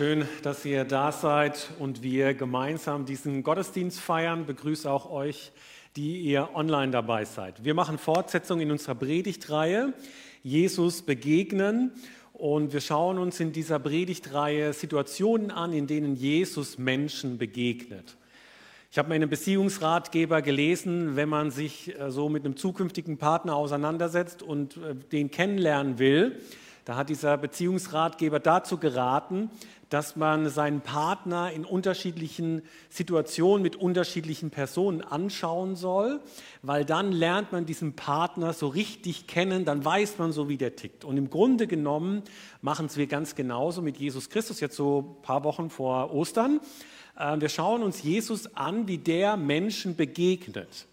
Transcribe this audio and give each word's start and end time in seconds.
Schön, 0.00 0.26
dass 0.42 0.64
ihr 0.64 0.86
da 0.86 1.12
seid 1.12 1.68
und 1.78 2.02
wir 2.02 2.32
gemeinsam 2.32 3.04
diesen 3.04 3.42
Gottesdienst 3.42 4.00
feiern. 4.00 4.46
Begrüße 4.46 4.90
auch 4.90 5.10
euch, 5.10 5.52
die 5.94 6.20
ihr 6.22 6.48
online 6.54 6.90
dabei 6.90 7.26
seid. 7.26 7.66
Wir 7.66 7.74
machen 7.74 7.98
Fortsetzung 7.98 8.60
in 8.60 8.70
unserer 8.70 8.94
Predigtreihe 8.94 9.92
Jesus 10.42 11.02
begegnen 11.02 11.92
und 12.32 12.72
wir 12.72 12.80
schauen 12.80 13.18
uns 13.18 13.40
in 13.40 13.52
dieser 13.52 13.78
Predigtreihe 13.78 14.72
Situationen 14.72 15.50
an, 15.50 15.74
in 15.74 15.86
denen 15.86 16.16
Jesus 16.16 16.78
Menschen 16.78 17.36
begegnet. 17.36 18.16
Ich 18.90 18.96
habe 18.96 19.10
meinen 19.10 19.28
Beziehungsratgeber 19.28 20.40
gelesen, 20.40 21.14
wenn 21.16 21.28
man 21.28 21.50
sich 21.50 21.94
äh, 22.00 22.10
so 22.10 22.30
mit 22.30 22.46
einem 22.46 22.56
zukünftigen 22.56 23.18
Partner 23.18 23.54
auseinandersetzt 23.54 24.42
und 24.42 24.78
äh, 24.78 24.94
den 25.12 25.30
kennenlernen 25.30 25.98
will, 25.98 26.40
da 26.84 26.96
hat 26.96 27.08
dieser 27.08 27.36
Beziehungsratgeber 27.36 28.40
dazu 28.40 28.78
geraten, 28.78 29.50
dass 29.90 30.14
man 30.14 30.48
seinen 30.48 30.80
Partner 30.80 31.50
in 31.52 31.64
unterschiedlichen 31.64 32.62
Situationen 32.88 33.62
mit 33.62 33.76
unterschiedlichen 33.76 34.50
Personen 34.50 35.02
anschauen 35.02 35.74
soll, 35.74 36.20
weil 36.62 36.84
dann 36.84 37.10
lernt 37.10 37.50
man 37.52 37.66
diesen 37.66 37.94
Partner 37.94 38.52
so 38.52 38.68
richtig 38.68 39.26
kennen, 39.26 39.64
dann 39.64 39.84
weiß 39.84 40.18
man 40.18 40.32
so, 40.32 40.48
wie 40.48 40.56
der 40.56 40.76
tickt. 40.76 41.04
Und 41.04 41.16
im 41.16 41.28
Grunde 41.28 41.66
genommen 41.66 42.22
machen 42.62 42.86
es 42.86 42.96
wir 42.96 43.08
ganz 43.08 43.34
genauso 43.34 43.82
mit 43.82 43.96
Jesus 43.96 44.30
Christus, 44.30 44.60
jetzt 44.60 44.76
so 44.76 45.16
ein 45.18 45.22
paar 45.22 45.42
Wochen 45.42 45.70
vor 45.70 46.14
Ostern. 46.14 46.60
Äh, 47.18 47.40
wir 47.40 47.48
schauen 47.48 47.82
uns 47.82 48.02
Jesus 48.02 48.54
an, 48.54 48.86
wie 48.86 48.98
der 48.98 49.36
Menschen 49.36 49.96
begegnet. 49.96 50.86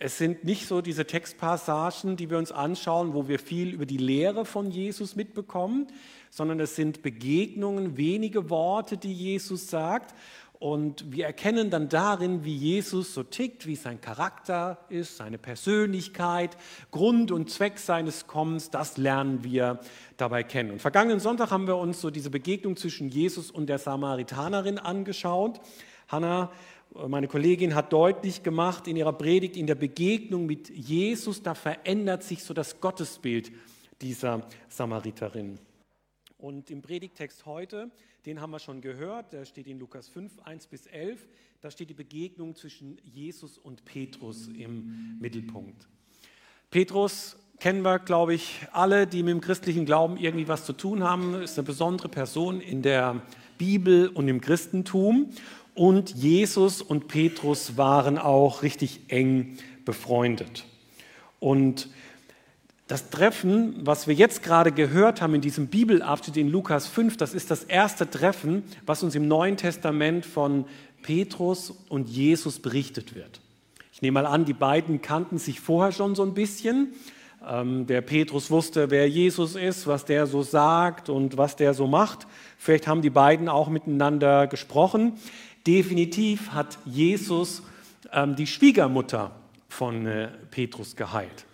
Es 0.00 0.16
sind 0.16 0.44
nicht 0.44 0.68
so 0.68 0.80
diese 0.80 1.06
Textpassagen, 1.06 2.14
die 2.14 2.30
wir 2.30 2.38
uns 2.38 2.52
anschauen, 2.52 3.14
wo 3.14 3.26
wir 3.26 3.40
viel 3.40 3.74
über 3.74 3.84
die 3.84 3.96
Lehre 3.96 4.44
von 4.44 4.70
Jesus 4.70 5.16
mitbekommen, 5.16 5.88
sondern 6.30 6.60
es 6.60 6.76
sind 6.76 7.02
Begegnungen, 7.02 7.96
wenige 7.96 8.48
Worte, 8.48 8.96
die 8.96 9.12
Jesus 9.12 9.68
sagt. 9.68 10.14
Und 10.60 11.10
wir 11.10 11.26
erkennen 11.26 11.70
dann 11.70 11.88
darin, 11.88 12.44
wie 12.44 12.54
Jesus 12.54 13.12
so 13.12 13.24
tickt, 13.24 13.66
wie 13.66 13.74
sein 13.74 14.00
Charakter 14.00 14.78
ist, 14.88 15.16
seine 15.16 15.36
Persönlichkeit, 15.36 16.56
Grund 16.92 17.32
und 17.32 17.50
Zweck 17.50 17.80
seines 17.80 18.28
Kommens, 18.28 18.70
das 18.70 18.98
lernen 18.98 19.42
wir 19.42 19.80
dabei 20.16 20.44
kennen. 20.44 20.70
Und 20.70 20.80
vergangenen 20.80 21.18
Sonntag 21.18 21.50
haben 21.50 21.66
wir 21.66 21.76
uns 21.76 22.00
so 22.00 22.10
diese 22.10 22.30
Begegnung 22.30 22.76
zwischen 22.76 23.08
Jesus 23.08 23.50
und 23.50 23.66
der 23.66 23.78
Samaritanerin 23.78 24.78
angeschaut. 24.78 25.60
Hannah 26.06 26.52
meine 26.94 27.28
Kollegin 27.28 27.74
hat 27.74 27.92
deutlich 27.92 28.42
gemacht 28.42 28.88
in 28.88 28.96
ihrer 28.96 29.12
Predigt, 29.12 29.56
in 29.56 29.66
der 29.66 29.74
Begegnung 29.74 30.46
mit 30.46 30.70
Jesus, 30.70 31.42
da 31.42 31.54
verändert 31.54 32.22
sich 32.22 32.42
so 32.42 32.54
das 32.54 32.80
Gottesbild 32.80 33.52
dieser 34.00 34.46
Samariterin. 34.68 35.58
Und 36.38 36.70
im 36.70 36.82
Predigtext 36.82 37.46
heute, 37.46 37.90
den 38.24 38.40
haben 38.40 38.50
wir 38.50 38.58
schon 38.58 38.80
gehört, 38.80 39.32
der 39.32 39.44
steht 39.44 39.66
in 39.66 39.78
Lukas 39.78 40.08
5, 40.08 40.40
1 40.44 40.66
bis 40.68 40.86
11, 40.86 41.26
da 41.60 41.70
steht 41.70 41.90
die 41.90 41.94
Begegnung 41.94 42.54
zwischen 42.54 42.98
Jesus 43.02 43.58
und 43.58 43.84
Petrus 43.84 44.48
im 44.48 45.18
Mittelpunkt. 45.20 45.88
Petrus 46.70 47.36
kennen 47.58 47.82
wir, 47.82 47.98
glaube 47.98 48.34
ich, 48.34 48.60
alle, 48.72 49.06
die 49.06 49.22
mit 49.22 49.32
dem 49.32 49.40
christlichen 49.40 49.84
Glauben 49.84 50.16
irgendwie 50.16 50.46
was 50.46 50.64
zu 50.64 50.72
tun 50.72 51.02
haben, 51.02 51.34
ist 51.42 51.58
eine 51.58 51.66
besondere 51.66 52.08
Person 52.08 52.60
in 52.60 52.82
der 52.82 53.20
Bibel 53.58 54.08
und 54.08 54.28
im 54.28 54.40
Christentum 54.40 55.30
und 55.78 56.10
Jesus 56.10 56.82
und 56.82 57.06
Petrus 57.06 57.76
waren 57.76 58.18
auch 58.18 58.62
richtig 58.62 59.00
eng 59.08 59.58
befreundet. 59.84 60.64
Und 61.38 61.88
das 62.88 63.10
Treffen, 63.10 63.86
was 63.86 64.08
wir 64.08 64.14
jetzt 64.14 64.42
gerade 64.42 64.72
gehört 64.72 65.22
haben 65.22 65.36
in 65.36 65.40
diesem 65.40 65.68
Bibelabschnitt 65.68 66.36
in 66.36 66.48
Lukas 66.48 66.88
5, 66.88 67.16
das 67.16 67.32
ist 67.32 67.50
das 67.52 67.62
erste 67.62 68.10
Treffen, 68.10 68.64
was 68.86 69.04
uns 69.04 69.14
im 69.14 69.28
Neuen 69.28 69.56
Testament 69.56 70.26
von 70.26 70.64
Petrus 71.02 71.72
und 71.88 72.08
Jesus 72.08 72.58
berichtet 72.58 73.14
wird. 73.14 73.40
Ich 73.92 74.02
nehme 74.02 74.22
mal 74.22 74.26
an, 74.26 74.46
die 74.46 74.54
beiden 74.54 75.00
kannten 75.00 75.38
sich 75.38 75.60
vorher 75.60 75.92
schon 75.92 76.16
so 76.16 76.24
ein 76.24 76.34
bisschen. 76.34 76.94
Ähm, 77.46 77.86
der 77.86 78.00
Petrus 78.00 78.50
wusste, 78.50 78.90
wer 78.90 79.08
Jesus 79.08 79.54
ist, 79.54 79.86
was 79.86 80.04
der 80.04 80.26
so 80.26 80.42
sagt 80.42 81.08
und 81.08 81.36
was 81.36 81.54
der 81.54 81.72
so 81.72 81.86
macht. 81.86 82.26
Vielleicht 82.56 82.88
haben 82.88 83.02
die 83.02 83.10
beiden 83.10 83.48
auch 83.48 83.68
miteinander 83.68 84.46
gesprochen. 84.48 85.12
Definitiv 85.66 86.50
hat 86.50 86.78
Jesus 86.84 87.62
ähm, 88.12 88.36
die 88.36 88.46
Schwiegermutter 88.46 89.32
von 89.68 90.06
äh, 90.06 90.28
Petrus 90.50 90.96
geheilt. 90.96 91.44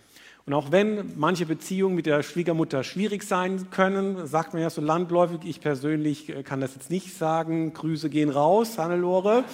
Und 0.46 0.52
auch 0.52 0.70
wenn 0.70 1.18
manche 1.18 1.46
Beziehungen 1.46 1.94
mit 1.94 2.04
der 2.04 2.22
Schwiegermutter 2.22 2.84
schwierig 2.84 3.22
sein 3.22 3.70
können, 3.70 4.26
sagt 4.26 4.52
man 4.52 4.60
ja 4.60 4.68
so 4.68 4.82
landläufig, 4.82 5.40
ich 5.44 5.60
persönlich 5.60 6.28
äh, 6.28 6.42
kann 6.42 6.60
das 6.60 6.74
jetzt 6.74 6.90
nicht 6.90 7.16
sagen, 7.16 7.72
Grüße 7.72 8.10
gehen 8.10 8.28
raus, 8.28 8.76
Hannelore, 8.76 9.44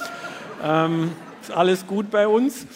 ähm, 0.65 1.12
ist 1.41 1.53
alles 1.53 1.87
gut 1.87 2.10
bei 2.10 2.27
uns. 2.27 2.66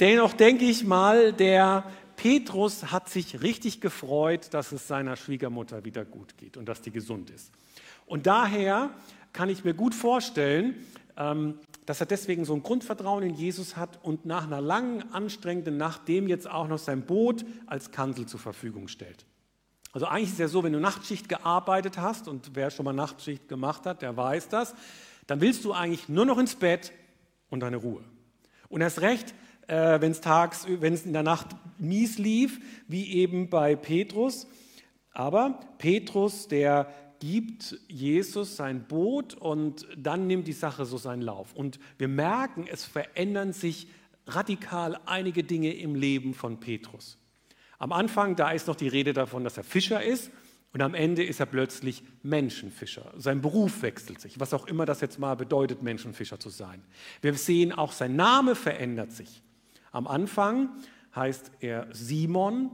Dennoch 0.00 0.32
denke 0.32 0.64
ich 0.64 0.84
mal, 0.84 1.32
der 1.32 1.84
Petrus 2.16 2.90
hat 2.90 3.08
sich 3.08 3.42
richtig 3.42 3.80
gefreut, 3.80 4.48
dass 4.52 4.72
es 4.72 4.88
seiner 4.88 5.16
Schwiegermutter 5.16 5.84
wieder 5.84 6.04
gut 6.04 6.38
geht 6.38 6.56
und 6.56 6.66
dass 6.66 6.80
die 6.80 6.90
gesund 6.90 7.30
ist. 7.30 7.52
Und 8.06 8.26
daher 8.26 8.90
kann 9.32 9.48
ich 9.48 9.64
mir 9.64 9.74
gut 9.74 9.94
vorstellen, 9.94 10.86
ähm, 11.16 11.58
dass 11.86 12.00
er 12.00 12.06
deswegen 12.06 12.44
so 12.44 12.54
ein 12.54 12.62
Grundvertrauen 12.62 13.24
in 13.24 13.34
Jesus 13.34 13.76
hat 13.76 13.98
und 14.02 14.24
nach 14.24 14.46
einer 14.46 14.60
langen, 14.60 15.12
anstrengenden 15.12 15.76
Nacht 15.76 16.06
dem 16.08 16.28
jetzt 16.28 16.48
auch 16.48 16.68
noch 16.68 16.78
sein 16.78 17.02
Boot 17.02 17.44
als 17.66 17.90
Kanzel 17.90 18.26
zur 18.26 18.40
Verfügung 18.40 18.88
stellt. 18.88 19.26
Also 19.92 20.06
eigentlich 20.06 20.28
ist 20.28 20.34
es 20.34 20.38
ja 20.38 20.48
so, 20.48 20.62
wenn 20.62 20.72
du 20.72 20.80
Nachtschicht 20.80 21.28
gearbeitet 21.28 21.98
hast 21.98 22.28
und 22.28 22.52
wer 22.54 22.70
schon 22.70 22.84
mal 22.84 22.92
Nachtschicht 22.92 23.48
gemacht 23.48 23.84
hat, 23.84 24.00
der 24.00 24.16
weiß 24.16 24.48
das, 24.48 24.74
dann 25.26 25.40
willst 25.40 25.64
du 25.64 25.72
eigentlich 25.72 26.08
nur 26.08 26.24
noch 26.24 26.38
ins 26.38 26.54
Bett 26.54 26.92
und 27.50 27.60
deine 27.60 27.76
Ruhe. 27.76 28.02
Und 28.68 28.80
erst 28.80 29.02
recht, 29.02 29.34
äh, 29.66 30.00
wenn 30.00 30.12
es 30.12 30.20
tags, 30.20 30.66
wenn 30.66 30.94
es 30.94 31.04
in 31.04 31.12
der 31.12 31.22
Nacht 31.22 31.48
mies 31.78 32.18
lief, 32.18 32.58
wie 32.88 33.12
eben 33.12 33.50
bei 33.50 33.76
Petrus. 33.76 34.46
Aber 35.12 35.60
Petrus, 35.76 36.48
der 36.48 36.90
gibt 37.22 37.78
Jesus 37.86 38.56
sein 38.56 38.84
Boot 38.88 39.34
und 39.34 39.86
dann 39.96 40.26
nimmt 40.26 40.48
die 40.48 40.52
Sache 40.52 40.84
so 40.84 40.96
seinen 40.96 41.22
Lauf. 41.22 41.54
Und 41.54 41.78
wir 41.96 42.08
merken, 42.08 42.66
es 42.68 42.84
verändern 42.84 43.52
sich 43.52 43.86
radikal 44.26 44.98
einige 45.06 45.44
Dinge 45.44 45.72
im 45.72 45.94
Leben 45.94 46.34
von 46.34 46.58
Petrus. 46.58 47.18
Am 47.78 47.92
Anfang, 47.92 48.34
da 48.34 48.50
ist 48.50 48.66
noch 48.66 48.74
die 48.74 48.88
Rede 48.88 49.12
davon, 49.12 49.44
dass 49.44 49.56
er 49.56 49.62
Fischer 49.62 50.02
ist. 50.02 50.32
Und 50.72 50.82
am 50.82 50.94
Ende 50.94 51.22
ist 51.22 51.38
er 51.38 51.46
plötzlich 51.46 52.02
Menschenfischer. 52.24 53.14
Sein 53.16 53.40
Beruf 53.40 53.82
wechselt 53.82 54.20
sich, 54.20 54.40
was 54.40 54.52
auch 54.52 54.66
immer 54.66 54.84
das 54.84 55.00
jetzt 55.00 55.20
mal 55.20 55.36
bedeutet, 55.36 55.80
Menschenfischer 55.80 56.40
zu 56.40 56.48
sein. 56.48 56.82
Wir 57.20 57.34
sehen 57.34 57.70
auch, 57.70 57.92
sein 57.92 58.16
Name 58.16 58.56
verändert 58.56 59.12
sich. 59.12 59.42
Am 59.92 60.08
Anfang 60.08 60.70
heißt 61.14 61.52
er 61.60 61.86
Simon, 61.92 62.72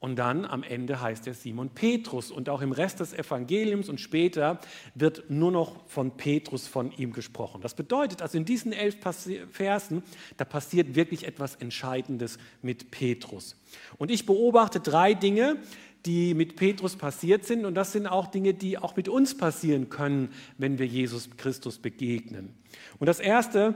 und 0.00 0.16
dann 0.16 0.46
am 0.46 0.62
Ende 0.62 1.02
heißt 1.02 1.26
er 1.26 1.34
Simon 1.34 1.68
Petrus. 1.68 2.30
Und 2.30 2.48
auch 2.48 2.62
im 2.62 2.72
Rest 2.72 3.00
des 3.00 3.12
Evangeliums 3.12 3.90
und 3.90 4.00
später 4.00 4.58
wird 4.94 5.28
nur 5.28 5.52
noch 5.52 5.86
von 5.88 6.16
Petrus 6.16 6.66
von 6.66 6.90
ihm 6.92 7.12
gesprochen. 7.12 7.60
Das 7.60 7.74
bedeutet 7.74 8.22
also 8.22 8.38
in 8.38 8.46
diesen 8.46 8.72
elf 8.72 8.96
Versen, 9.52 10.02
da 10.38 10.46
passiert 10.46 10.94
wirklich 10.94 11.26
etwas 11.26 11.54
Entscheidendes 11.56 12.38
mit 12.62 12.90
Petrus. 12.90 13.56
Und 13.98 14.10
ich 14.10 14.24
beobachte 14.24 14.80
drei 14.80 15.12
Dinge, 15.12 15.58
die 16.06 16.32
mit 16.32 16.56
Petrus 16.56 16.96
passiert 16.96 17.44
sind. 17.44 17.66
Und 17.66 17.74
das 17.74 17.92
sind 17.92 18.06
auch 18.06 18.28
Dinge, 18.28 18.54
die 18.54 18.78
auch 18.78 18.96
mit 18.96 19.06
uns 19.06 19.36
passieren 19.36 19.90
können, 19.90 20.30
wenn 20.56 20.78
wir 20.78 20.86
Jesus 20.86 21.28
Christus 21.36 21.78
begegnen. 21.78 22.54
Und 22.98 23.06
das 23.06 23.20
Erste, 23.20 23.74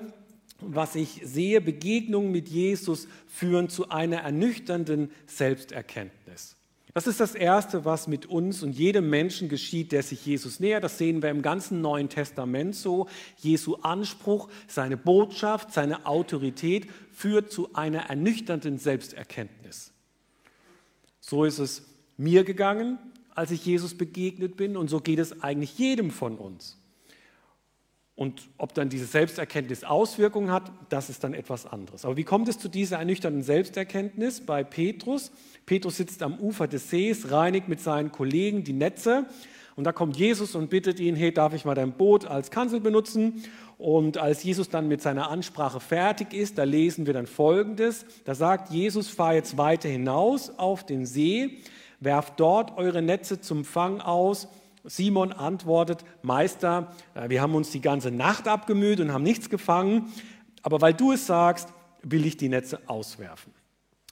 was 0.60 0.94
ich 0.94 1.20
sehe, 1.24 1.60
Begegnungen 1.60 2.32
mit 2.32 2.48
Jesus 2.48 3.08
führen 3.26 3.68
zu 3.68 3.90
einer 3.90 4.18
ernüchternden 4.18 5.10
Selbsterkenntnis. 5.26 6.56
Das 6.94 7.08
ist 7.08 7.18
das 7.18 7.34
Erste, 7.34 7.84
was 7.84 8.06
mit 8.06 8.26
uns 8.26 8.62
und 8.62 8.70
jedem 8.70 9.10
Menschen 9.10 9.48
geschieht, 9.48 9.90
der 9.90 10.04
sich 10.04 10.24
Jesus 10.24 10.60
nähert. 10.60 10.84
Das 10.84 10.96
sehen 10.96 11.22
wir 11.22 11.30
im 11.30 11.42
ganzen 11.42 11.80
Neuen 11.80 12.08
Testament 12.08 12.76
so. 12.76 13.08
Jesu 13.38 13.74
Anspruch, 13.82 14.48
seine 14.68 14.96
Botschaft, 14.96 15.72
seine 15.72 16.06
Autorität 16.06 16.86
führt 17.12 17.50
zu 17.50 17.74
einer 17.74 18.10
ernüchternden 18.10 18.78
Selbsterkenntnis. 18.78 19.92
So 21.18 21.44
ist 21.44 21.58
es 21.58 21.82
mir 22.16 22.44
gegangen, 22.44 22.98
als 23.34 23.50
ich 23.50 23.66
Jesus 23.66 23.94
begegnet 23.94 24.56
bin, 24.56 24.76
und 24.76 24.88
so 24.88 25.00
geht 25.00 25.18
es 25.18 25.42
eigentlich 25.42 25.76
jedem 25.76 26.12
von 26.12 26.38
uns. 26.38 26.78
Und 28.16 28.48
ob 28.58 28.74
dann 28.74 28.88
diese 28.88 29.06
Selbsterkenntnis 29.06 29.82
Auswirkungen 29.82 30.52
hat, 30.52 30.70
das 30.88 31.10
ist 31.10 31.24
dann 31.24 31.34
etwas 31.34 31.66
anderes. 31.66 32.04
Aber 32.04 32.16
wie 32.16 32.22
kommt 32.22 32.48
es 32.48 32.58
zu 32.58 32.68
dieser 32.68 32.98
ernüchternden 32.98 33.42
Selbsterkenntnis 33.42 34.40
bei 34.40 34.62
Petrus? 34.62 35.32
Petrus 35.66 35.96
sitzt 35.96 36.22
am 36.22 36.38
Ufer 36.38 36.68
des 36.68 36.90
Sees, 36.90 37.32
reinigt 37.32 37.68
mit 37.68 37.80
seinen 37.80 38.12
Kollegen 38.12 38.62
die 38.62 38.72
Netze. 38.72 39.26
Und 39.74 39.82
da 39.82 39.90
kommt 39.90 40.16
Jesus 40.16 40.54
und 40.54 40.70
bittet 40.70 41.00
ihn, 41.00 41.16
hey, 41.16 41.34
darf 41.34 41.54
ich 41.54 41.64
mal 41.64 41.74
dein 41.74 41.92
Boot 41.92 42.24
als 42.26 42.52
Kanzel 42.52 42.78
benutzen? 42.78 43.42
Und 43.78 44.18
als 44.18 44.44
Jesus 44.44 44.68
dann 44.68 44.86
mit 44.86 45.02
seiner 45.02 45.30
Ansprache 45.30 45.80
fertig 45.80 46.32
ist, 46.32 46.58
da 46.58 46.62
lesen 46.62 47.06
wir 47.06 47.14
dann 47.14 47.26
Folgendes. 47.26 48.06
Da 48.24 48.36
sagt 48.36 48.70
Jesus, 48.70 49.08
fahr 49.08 49.34
jetzt 49.34 49.58
weiter 49.58 49.88
hinaus 49.88 50.56
auf 50.56 50.86
den 50.86 51.04
See, 51.04 51.58
werft 51.98 52.38
dort 52.38 52.76
eure 52.78 53.02
Netze 53.02 53.40
zum 53.40 53.64
Fang 53.64 54.00
aus 54.00 54.46
Simon 54.84 55.32
antwortet, 55.32 56.04
Meister, 56.22 56.94
äh, 57.14 57.28
wir 57.28 57.40
haben 57.40 57.54
uns 57.54 57.70
die 57.70 57.80
ganze 57.80 58.10
Nacht 58.10 58.46
abgemüht 58.46 59.00
und 59.00 59.12
haben 59.12 59.24
nichts 59.24 59.50
gefangen, 59.50 60.12
aber 60.62 60.80
weil 60.80 60.94
du 60.94 61.12
es 61.12 61.26
sagst, 61.26 61.72
will 62.02 62.26
ich 62.26 62.36
die 62.36 62.48
Netze 62.48 62.80
auswerfen. 62.86 63.52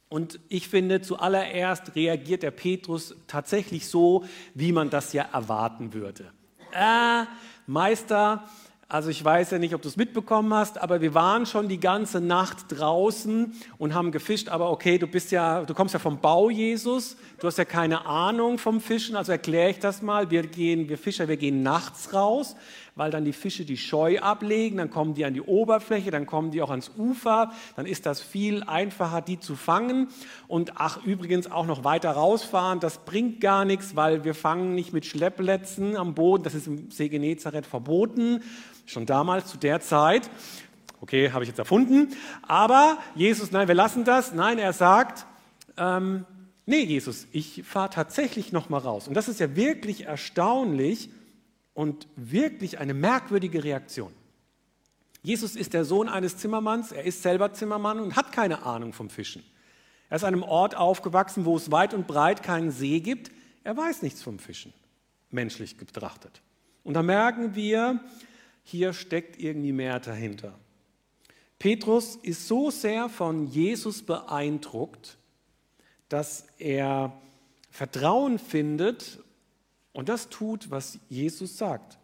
Und 0.08 0.40
ich 0.48 0.69
finde, 0.69 1.00
zuallererst 1.00 1.94
reagiert 1.94 2.42
der 2.42 2.50
Petrus 2.50 3.14
tatsächlich 3.26 3.86
so, 3.86 4.24
wie 4.54 4.72
man 4.72 4.90
das 4.90 5.12
ja 5.14 5.26
erwarten 5.32 5.94
würde. 5.94 6.32
Äh, 6.72 7.25
Meister, 7.66 8.44
also 8.92 9.08
ich 9.08 9.24
weiß 9.24 9.52
ja 9.52 9.58
nicht, 9.58 9.74
ob 9.74 9.80
du 9.80 9.88
es 9.88 9.96
mitbekommen 9.96 10.52
hast, 10.52 10.76
aber 10.76 11.00
wir 11.00 11.14
waren 11.14 11.46
schon 11.46 11.66
die 11.66 11.80
ganze 11.80 12.20
Nacht 12.20 12.66
draußen 12.68 13.54
und 13.78 13.94
haben 13.94 14.12
gefischt. 14.12 14.50
Aber 14.50 14.70
okay, 14.70 14.98
du 14.98 15.06
bist 15.06 15.32
ja, 15.32 15.62
du 15.64 15.72
kommst 15.72 15.94
ja 15.94 15.98
vom 15.98 16.20
Bau, 16.20 16.50
Jesus. 16.50 17.16
Du 17.40 17.46
hast 17.46 17.56
ja 17.56 17.64
keine 17.64 18.04
Ahnung 18.04 18.58
vom 18.58 18.82
Fischen. 18.82 19.16
Also 19.16 19.32
erkläre 19.32 19.70
ich 19.70 19.78
das 19.78 20.02
mal. 20.02 20.30
Wir 20.30 20.42
gehen, 20.42 20.90
wir 20.90 20.98
Fischer, 20.98 21.26
wir 21.26 21.38
gehen 21.38 21.62
nachts 21.62 22.12
raus 22.12 22.54
weil 22.94 23.10
dann 23.10 23.24
die 23.24 23.32
Fische 23.32 23.64
die 23.64 23.76
Scheu 23.76 24.18
ablegen, 24.18 24.76
dann 24.76 24.90
kommen 24.90 25.14
die 25.14 25.24
an 25.24 25.34
die 25.34 25.40
Oberfläche, 25.40 26.10
dann 26.10 26.26
kommen 26.26 26.50
die 26.50 26.60
auch 26.60 26.70
ans 26.70 26.90
Ufer, 26.96 27.52
dann 27.76 27.86
ist 27.86 28.06
das 28.06 28.20
viel 28.20 28.62
einfacher, 28.64 29.22
die 29.22 29.40
zu 29.40 29.56
fangen. 29.56 30.08
Und 30.46 30.72
ach, 30.76 31.02
übrigens 31.04 31.50
auch 31.50 31.66
noch 31.66 31.84
weiter 31.84 32.10
rausfahren, 32.10 32.80
das 32.80 32.98
bringt 32.98 33.40
gar 33.40 33.64
nichts, 33.64 33.96
weil 33.96 34.24
wir 34.24 34.34
fangen 34.34 34.74
nicht 34.74 34.92
mit 34.92 35.06
Schleppletzen 35.06 35.96
am 35.96 36.14
Boden, 36.14 36.42
das 36.42 36.54
ist 36.54 36.66
im 36.66 36.90
See 36.90 37.08
Genezareth 37.08 37.66
verboten, 37.66 38.42
schon 38.92 39.06
damals 39.06 39.48
zu 39.48 39.56
der 39.56 39.80
Zeit. 39.80 40.30
Okay, 41.00 41.32
habe 41.32 41.44
ich 41.44 41.48
jetzt 41.48 41.58
erfunden. 41.58 42.14
Aber 42.46 42.98
Jesus, 43.14 43.50
nein, 43.50 43.66
wir 43.68 43.74
lassen 43.74 44.04
das. 44.04 44.32
Nein, 44.32 44.58
er 44.58 44.72
sagt, 44.72 45.26
ähm, 45.76 46.24
nee, 46.66 46.82
Jesus, 46.82 47.26
ich 47.32 47.64
fahre 47.64 47.90
tatsächlich 47.90 48.52
noch 48.52 48.68
mal 48.68 48.78
raus. 48.78 49.08
Und 49.08 49.14
das 49.14 49.28
ist 49.28 49.40
ja 49.40 49.56
wirklich 49.56 50.06
erstaunlich, 50.06 51.10
und 51.74 52.06
wirklich 52.16 52.78
eine 52.78 52.94
merkwürdige 52.94 53.64
Reaktion. 53.64 54.12
Jesus 55.22 55.56
ist 55.56 55.72
der 55.72 55.84
Sohn 55.84 56.08
eines 56.08 56.36
Zimmermanns, 56.36 56.92
er 56.92 57.04
ist 57.04 57.22
selber 57.22 57.52
Zimmermann 57.52 58.00
und 58.00 58.16
hat 58.16 58.32
keine 58.32 58.64
Ahnung 58.64 58.92
vom 58.92 59.08
Fischen. 59.08 59.44
Er 60.10 60.16
ist 60.16 60.24
an 60.24 60.34
einem 60.34 60.42
Ort 60.42 60.74
aufgewachsen, 60.74 61.44
wo 61.44 61.56
es 61.56 61.70
weit 61.70 61.94
und 61.94 62.06
breit 62.06 62.42
keinen 62.42 62.70
See 62.70 63.00
gibt. 63.00 63.30
Er 63.64 63.76
weiß 63.76 64.02
nichts 64.02 64.22
vom 64.22 64.38
Fischen, 64.38 64.74
menschlich 65.30 65.76
betrachtet. 65.76 66.42
Und 66.84 66.94
da 66.94 67.02
merken 67.02 67.54
wir, 67.54 68.00
hier 68.62 68.93
steckt 68.93 69.38
irgendwie 69.41 69.73
mehr 69.73 70.00
dahinter. 70.00 70.59
Petrus 71.59 72.17
ist 72.17 72.49
so 72.49 72.70
sehr 72.70 73.09
von 73.09 73.47
Jesus 73.47 74.03
beeindruckt, 74.03 75.17
dass 76.09 76.47
er 76.59 77.12
Vertrauen 77.70 78.38
findet 78.38 79.20
und 79.93 80.09
das 80.09 80.29
tut, 80.29 80.70
was 80.70 80.99
Jesus 81.09 81.56
sagt. 81.56 81.99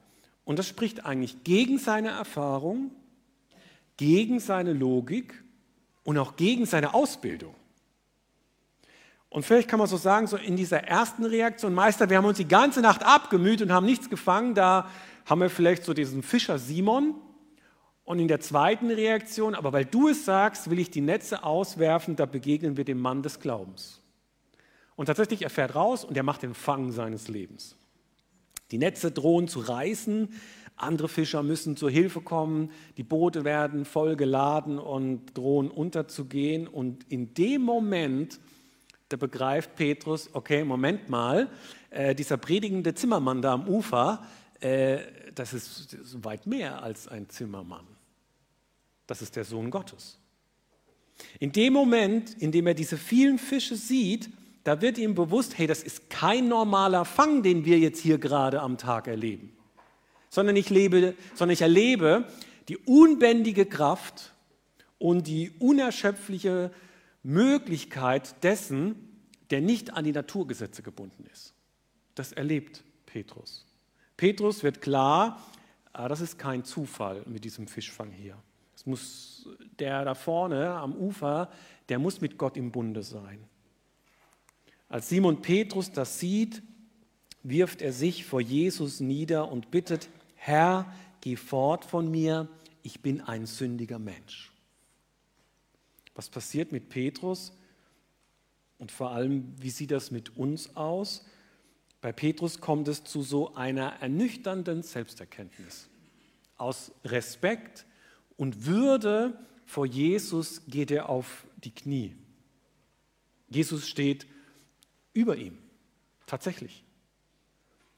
Und 0.45 0.59
das 0.59 0.67
spricht 0.67 1.05
eigentlich 1.05 1.45
gegen 1.45 1.79
seine 1.79 2.11
Erfahrung, 2.11 2.91
gegen 3.97 4.41
seine 4.41 4.73
Logik 4.73 5.43
und 6.05 6.17
auch 6.19 6.37
gegen 6.37 6.65
seine 6.65 6.95
Ausbildung. 6.95 7.55
Und 9.31 9.45
vielleicht 9.45 9.69
kann 9.69 9.79
man 9.79 9.89
so 9.89 9.97
sagen, 9.97 10.27
so 10.27 10.37
in 10.37 10.57
dieser 10.57 10.85
ersten 10.85 11.25
Reaktion, 11.25 11.75
Meister, 11.75 12.09
wir 12.09 12.17
haben 12.17 12.25
uns 12.25 12.39
die 12.39 12.49
ganze 12.49 12.81
Nacht 12.81 13.05
abgemüht 13.05 13.61
und 13.61 13.73
haben 13.73 13.87
nichts 13.87 14.09
gefangen, 14.09 14.55
da 14.55 14.89
haben 15.27 15.41
wir 15.41 15.51
vielleicht 15.51 15.85
so 15.85 15.93
diesen 15.93 16.23
Fischer 16.23 16.59
Simon. 16.59 17.15
Und 18.05 18.21
in 18.21 18.29
der 18.29 18.41
zweiten 18.41 18.91
Reaktion, 18.91 19.55
aber 19.55 19.75
weil 19.75 19.85
du 19.85 20.09
es 20.09 20.25
sagst, 20.25 20.71
will 20.71 20.79
ich 20.79 20.91
die 20.91 21.03
Netze 21.03 21.45
auswerfen, 21.45 22.17
da 22.17 22.25
begegnen 22.25 22.79
wir 22.79 22.87
dem 22.87 22.99
Mann 22.99 23.23
des 23.23 23.39
Glaubens. 23.39 24.01
Und 24.97 25.07
tatsächlich, 25.07 25.43
er 25.43 25.51
fährt 25.51 25.75
raus 25.75 26.07
und 26.07 26.17
er 26.17 26.23
macht 26.23 26.43
den 26.43 26.55
Fang 26.55 26.91
seines 26.91 27.29
Lebens. 27.29 27.77
Die 28.71 28.79
Netze 28.79 29.11
drohen 29.11 29.47
zu 29.47 29.61
reißen, 29.61 30.31
andere 30.77 31.09
Fischer 31.09 31.43
müssen 31.43 31.77
zur 31.77 31.91
Hilfe 31.91 32.23
kommen, 32.23 32.71
die 32.97 33.03
Boote 33.03 33.45
werden 33.45 33.85
voll 33.85 34.17
geladen 34.17 34.79
und 34.79 35.37
drohen 35.37 35.71
unterzugehen. 35.71 36.67
Und 36.67 37.05
in 37.11 37.35
dem 37.35 37.63
Moment, 37.63 38.41
da 39.09 39.17
begreift 39.17 39.75
Petrus, 39.77 40.29
okay, 40.33 40.65
Moment 40.65 41.09
mal, 41.09 41.49
äh, 41.91 42.15
dieser 42.15 42.37
predigende 42.37 42.95
Zimmermann 42.95 43.41
da 43.41 43.55
am 43.55 43.67
Ufer, 43.67 44.23
äh, 44.61 44.99
das 45.35 45.55
ist 45.55 46.23
weit 46.25 46.47
mehr 46.47 46.83
als 46.83 47.09
ein 47.09 47.29
Zimmermann. 47.29 47.87
Das 49.07 49.23
ist 49.23 49.37
der 49.37 49.45
Sohn 49.45 49.71
Gottes. 49.71 50.19
In 51.41 51.53
dem 51.53 51.73
Moment, 51.73 52.35
in 52.41 52.53
dem 52.53 52.67
er 52.67 52.75
diese 52.75 52.97
vielen 52.97 53.39
Fische 53.39 53.77
sieht, 53.77 54.31
da 54.65 54.83
wird 54.83 54.99
ihm 54.99 55.15
bewusst, 55.15 55.57
hey, 55.57 55.67
das 55.67 55.83
ist 55.83 56.11
kein 56.11 56.49
normaler 56.49 57.05
Fang, 57.05 57.43
den 57.43 57.65
wir 57.65 57.79
jetzt 57.79 58.01
hier 58.01 58.19
gerade 58.19 58.61
am 58.61 58.77
Tag 58.77 59.09
erleben, 59.09 59.57
sondern 60.29 60.57
ich, 60.57 60.69
lebe, 60.69 61.15
sondern 61.35 61.55
ich 61.55 61.63
erlebe 61.63 62.25
die 62.69 62.77
unbändige 62.77 63.65
Kraft 63.65 64.35
und 64.99 65.27
die 65.27 65.51
unerschöpfliche 65.59 66.71
Möglichkeit 67.23 68.43
dessen, 68.43 68.97
der 69.51 69.61
nicht 69.61 69.95
an 69.95 70.05
die 70.05 70.13
Naturgesetze 70.13 70.83
gebunden 70.83 71.25
ist. 71.33 71.55
Das 72.15 72.33
erlebt 72.33 72.85
Petrus. 73.07 73.67
Petrus 74.17 74.63
wird 74.63 74.81
klar, 74.81 75.43
ah, 75.93 76.09
das 76.09 76.21
ist 76.21 76.39
kein 76.39 76.65
Zufall 76.65 77.23
mit 77.27 77.45
diesem 77.45 77.67
Fischfang 77.67 78.11
hier. 78.11 78.37
Es 78.75 78.87
muss 78.87 79.49
der 79.79 80.05
da 80.05 80.15
vorne 80.15 80.71
am 80.71 80.95
Ufer, 80.95 81.51
der 81.89 81.99
muss 81.99 82.21
mit 82.21 82.39
Gott 82.39 82.57
im 82.57 82.71
Bunde 82.71 83.03
sein. 83.03 83.39
Als 84.89 85.09
Simon 85.09 85.43
Petrus 85.43 85.93
das 85.93 86.19
sieht, 86.19 86.63
wirft 87.43 87.83
er 87.83 87.93
sich 87.93 88.25
vor 88.25 88.41
Jesus 88.41 89.01
nieder 89.01 89.51
und 89.51 89.71
bittet, 89.71 90.09
Herr, 90.35 90.93
geh 91.21 91.37
fort 91.37 91.85
von 91.85 92.11
mir, 92.11 92.49
ich 92.83 93.01
bin 93.01 93.21
ein 93.21 93.47
sündiger 93.47 93.99
Mensch. 93.99 94.48
Was 96.19 96.29
passiert 96.29 96.73
mit 96.73 96.89
Petrus? 96.89 97.53
Und 98.79 98.91
vor 98.91 99.13
allem, 99.13 99.55
wie 99.57 99.71
sieht 99.71 99.93
das 99.93 100.11
mit 100.11 100.37
uns 100.37 100.75
aus? 100.75 101.25
Bei 102.01 102.11
Petrus 102.11 102.61
kommt 102.61 102.89
es 102.89 103.05
zu 103.05 103.23
so 103.23 103.55
einer 103.55 104.01
ernüchternden 104.01 104.83
Selbsterkenntnis. 104.83 105.89
Aus 106.57 106.91
Respekt 107.05 107.87
und 108.37 108.67
Würde 108.67 109.39
vor 109.65 109.87
Jesus 109.87 110.63
geht 110.67 110.91
er 110.91 111.09
auf 111.09 111.47
die 111.63 111.71
Knie. 111.71 112.17
Jesus 113.49 113.87
steht 113.87 114.27
über 115.13 115.37
ihm. 115.37 115.57
Tatsächlich. 116.27 116.83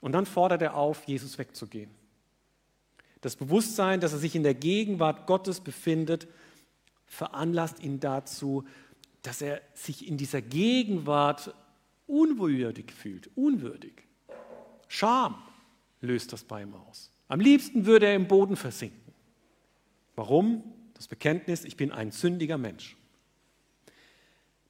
Und 0.03 0.13
dann 0.13 0.27
fordert 0.27 0.61
er 0.61 0.75
auf, 0.75 1.05
Jesus 1.05 1.39
wegzugehen. 1.39 1.91
Das 3.23 3.35
Bewusstsein, 3.35 4.01
dass 4.01 4.13
er 4.13 4.19
sich 4.19 4.35
in 4.35 4.43
der 4.43 4.53
Gegenwart 4.53 5.27
Gottes 5.27 5.61
befindet, 5.61 6.29
veranlasst 7.11 7.81
ihn 7.81 8.01
dazu, 8.01 8.65
dass 9.23 9.43
er 9.43 9.61
sich 9.75 10.09
in 10.09 10.17
dieser 10.17 10.41
Gegenwart 10.41 11.55
unwürdig 12.07 12.93
fühlt, 12.93 13.29
unwürdig. 13.37 14.05
Scham 14.89 15.35
löst 16.01 16.33
das 16.33 16.45
bei 16.45 16.63
ihm 16.63 16.73
aus. 16.73 17.11
Am 17.29 17.41
liebsten 17.41 17.85
würde 17.85 18.07
er 18.07 18.15
im 18.15 18.27
Boden 18.27 18.57
versinken. 18.57 19.13
Warum? 20.17 20.65
Das 20.95 21.09
Bekenntnis, 21.09 21.65
ich 21.65 21.77
bin 21.77 21.93
ein 21.93 22.11
sündiger 22.11 22.59
Mensch. 22.59 22.97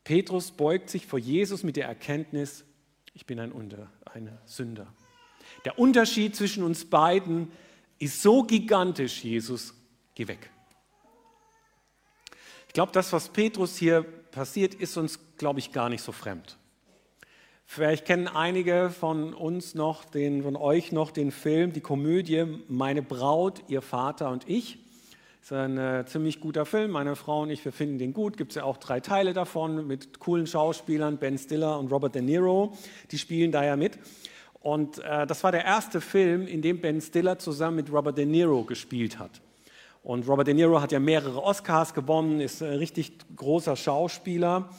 Petrus 0.03 0.51
beugt 0.51 0.91
sich 0.91 1.07
vor 1.07 1.19
Jesus 1.19 1.63
mit 1.63 1.77
der 1.77 1.87
Erkenntnis, 1.87 2.65
ich 3.13 3.27
bin 3.27 3.39
ein, 3.39 3.53
Unter, 3.53 3.91
ein 4.07 4.37
Sünder. 4.47 4.93
Der 5.65 5.79
Unterschied 5.79 6.35
zwischen 6.35 6.63
uns 6.63 6.89
beiden 6.89 7.53
ist 7.99 8.23
so 8.23 8.45
gigantisch, 8.45 9.23
Jesus, 9.23 9.75
geh 10.15 10.27
weg. 10.27 10.51
Ich 12.71 12.75
glaube, 12.75 12.93
das, 12.93 13.13
was 13.13 13.31
Petrus 13.31 13.77
hier 13.77 14.05
passiert, 14.31 14.77
ist 14.77 14.97
uns, 14.97 15.19
glaube 15.39 15.59
ich, 15.59 15.73
gar 15.73 15.89
nicht 15.89 16.05
so 16.05 16.13
fremd. 16.13 16.57
Vielleicht 17.67 18.05
kennen 18.05 18.29
einige 18.29 18.91
von 18.91 19.35
uns 19.35 19.75
noch, 19.75 20.05
den, 20.05 20.45
von 20.45 20.55
euch 20.55 20.93
noch 20.93 21.11
den 21.11 21.33
Film, 21.33 21.73
die 21.73 21.81
Komödie 21.81 22.45
Meine 22.69 23.03
Braut, 23.03 23.65
ihr 23.67 23.83
Vater 23.83 24.31
und 24.31 24.49
ich. 24.49 24.79
Ist 25.43 25.53
ein 25.53 25.79
äh, 25.79 26.05
ziemlich 26.07 26.39
guter 26.39 26.65
Film. 26.65 26.93
Meine 26.93 27.17
Frau 27.17 27.43
und 27.43 27.51
ich, 27.51 27.65
wir 27.65 27.73
finden 27.73 27.99
den 27.99 28.13
gut. 28.13 28.37
Gibt 28.37 28.53
es 28.53 28.55
ja 28.55 28.63
auch 28.63 28.77
drei 28.77 29.01
Teile 29.01 29.33
davon 29.33 29.89
mit 29.89 30.21
coolen 30.21 30.47
Schauspielern, 30.47 31.19
Ben 31.19 31.39
Stiller 31.39 31.77
und 31.77 31.91
Robert 31.91 32.15
De 32.15 32.23
Niro. 32.23 32.79
Die 33.11 33.19
spielen 33.19 33.51
da 33.51 33.65
ja 33.65 33.75
mit. 33.75 33.99
Und 34.61 35.01
äh, 35.01 35.27
das 35.27 35.43
war 35.43 35.51
der 35.51 35.65
erste 35.65 36.01
Film, 36.01 36.47
in 36.47 36.63
dem 36.63 36.81
Ben 36.81 37.01
Stiller 37.01 37.37
zusammen 37.37 37.79
mit 37.79 37.91
Robert 37.91 38.17
De 38.17 38.27
Niro 38.27 38.63
gespielt 38.63 39.19
hat. 39.19 39.41
Und 40.03 40.27
Robert 40.27 40.47
De 40.47 40.55
Niro 40.55 40.81
hat 40.81 40.93
ja 40.93 40.99
mehrere 40.99 41.43
Oscars 41.43 41.93
gewonnen, 41.93 42.41
ist 42.41 42.63
ein 42.63 42.79
richtig 42.79 43.13
großer 43.37 43.77
Schauspieler. 43.77 44.71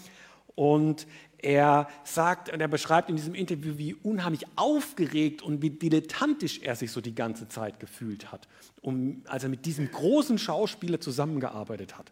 Und 0.55 1.07
er 1.41 1.87
sagt 2.03 2.51
und 2.51 2.61
er 2.61 2.67
beschreibt 2.67 3.09
in 3.09 3.15
diesem 3.15 3.35
Interview, 3.35 3.77
wie 3.77 3.93
unheimlich 3.95 4.45
aufgeregt 4.55 5.41
und 5.41 5.61
wie 5.61 5.69
dilettantisch 5.69 6.59
er 6.59 6.75
sich 6.75 6.91
so 6.91 7.01
die 7.01 7.15
ganze 7.15 7.47
Zeit 7.47 7.79
gefühlt 7.79 8.31
hat, 8.31 8.47
um, 8.81 9.21
als 9.27 9.43
er 9.43 9.49
mit 9.49 9.65
diesem 9.65 9.91
großen 9.91 10.37
Schauspieler 10.37 10.99
zusammengearbeitet 10.99 11.97
hat. 11.97 12.11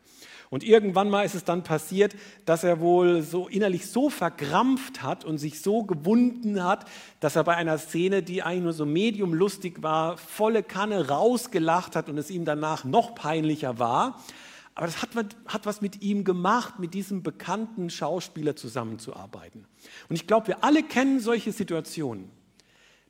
Und 0.49 0.63
irgendwann 0.63 1.09
mal 1.09 1.23
ist 1.23 1.35
es 1.35 1.43
dann 1.43 1.63
passiert, 1.63 2.15
dass 2.45 2.63
er 2.63 2.79
wohl 2.79 3.21
so 3.21 3.47
innerlich 3.47 3.87
so 3.87 4.09
verkrampft 4.09 5.03
hat 5.03 5.23
und 5.23 5.37
sich 5.37 5.61
so 5.61 5.83
gewunden 5.83 6.63
hat, 6.63 6.85
dass 7.19 7.35
er 7.35 7.43
bei 7.43 7.55
einer 7.55 7.77
Szene, 7.77 8.23
die 8.23 8.41
eigentlich 8.41 8.63
nur 8.63 8.73
so 8.73 8.85
medium 8.85 9.33
lustig 9.33 9.83
war, 9.83 10.17
volle 10.17 10.63
Kanne 10.63 11.07
rausgelacht 11.07 11.95
hat 11.95 12.09
und 12.09 12.17
es 12.17 12.31
ihm 12.31 12.45
danach 12.45 12.83
noch 12.83 13.13
peinlicher 13.13 13.77
war. 13.77 14.19
Aber 14.79 14.85
das 14.85 15.01
hat, 15.01 15.09
hat 15.45 15.65
was 15.65 15.81
mit 15.81 16.01
ihm 16.01 16.23
gemacht, 16.23 16.79
mit 16.79 16.93
diesem 16.93 17.21
bekannten 17.21 17.89
Schauspieler 17.89 18.55
zusammenzuarbeiten. 18.55 19.65
Und 20.07 20.15
ich 20.15 20.25
glaube, 20.25 20.47
wir 20.47 20.63
alle 20.63 20.83
kennen 20.83 21.19
solche 21.19 21.51
Situationen, 21.51 22.31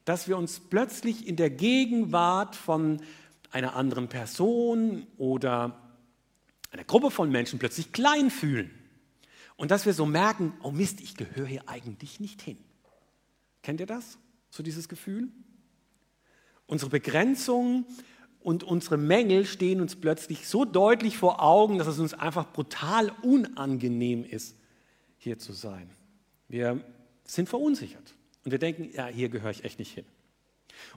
dass 0.03 0.27
wir 0.27 0.35
uns 0.35 0.59
plötzlich 0.59 1.27
in 1.27 1.35
der 1.35 1.51
Gegenwart 1.51 2.55
von 2.55 3.03
einer 3.51 3.75
anderen 3.75 4.07
Person 4.07 5.05
oder 5.19 5.79
einer 6.71 6.85
Gruppe 6.85 7.11
von 7.11 7.29
Menschen 7.29 7.59
plötzlich 7.59 7.91
klein 7.91 8.31
fühlen. 8.31 8.71
Und 9.55 9.69
dass 9.69 9.85
wir 9.85 9.93
so 9.93 10.07
merken, 10.07 10.53
oh 10.63 10.71
Mist, 10.71 10.99
ich 11.01 11.17
gehöre 11.17 11.45
hier 11.45 11.69
eigentlich 11.69 12.19
nicht 12.19 12.41
hin. 12.41 12.57
Kennt 13.61 13.79
ihr 13.79 13.85
das? 13.85 14.17
So 14.49 14.63
dieses 14.63 14.89
Gefühl? 14.89 15.27
Unsere 16.65 16.89
Begrenzungen 16.89 17.85
und 18.41 18.63
unsere 18.63 18.97
Mängel 18.97 19.45
stehen 19.45 19.81
uns 19.81 19.95
plötzlich 19.95 20.47
so 20.47 20.65
deutlich 20.65 21.17
vor 21.17 21.43
Augen, 21.43 21.77
dass 21.77 21.87
es 21.87 21.99
uns 21.99 22.13
einfach 22.13 22.51
brutal 22.51 23.11
unangenehm 23.21 24.23
ist, 24.23 24.55
hier 25.17 25.37
zu 25.37 25.53
sein. 25.53 25.89
Wir 26.47 26.79
sind 27.25 27.49
verunsichert 27.49 28.15
und 28.45 28.51
wir 28.51 28.59
denken, 28.59 28.89
ja, 28.93 29.07
hier 29.07 29.29
gehöre 29.29 29.51
ich 29.51 29.63
echt 29.63 29.79
nicht 29.79 29.93
hin. 29.93 30.05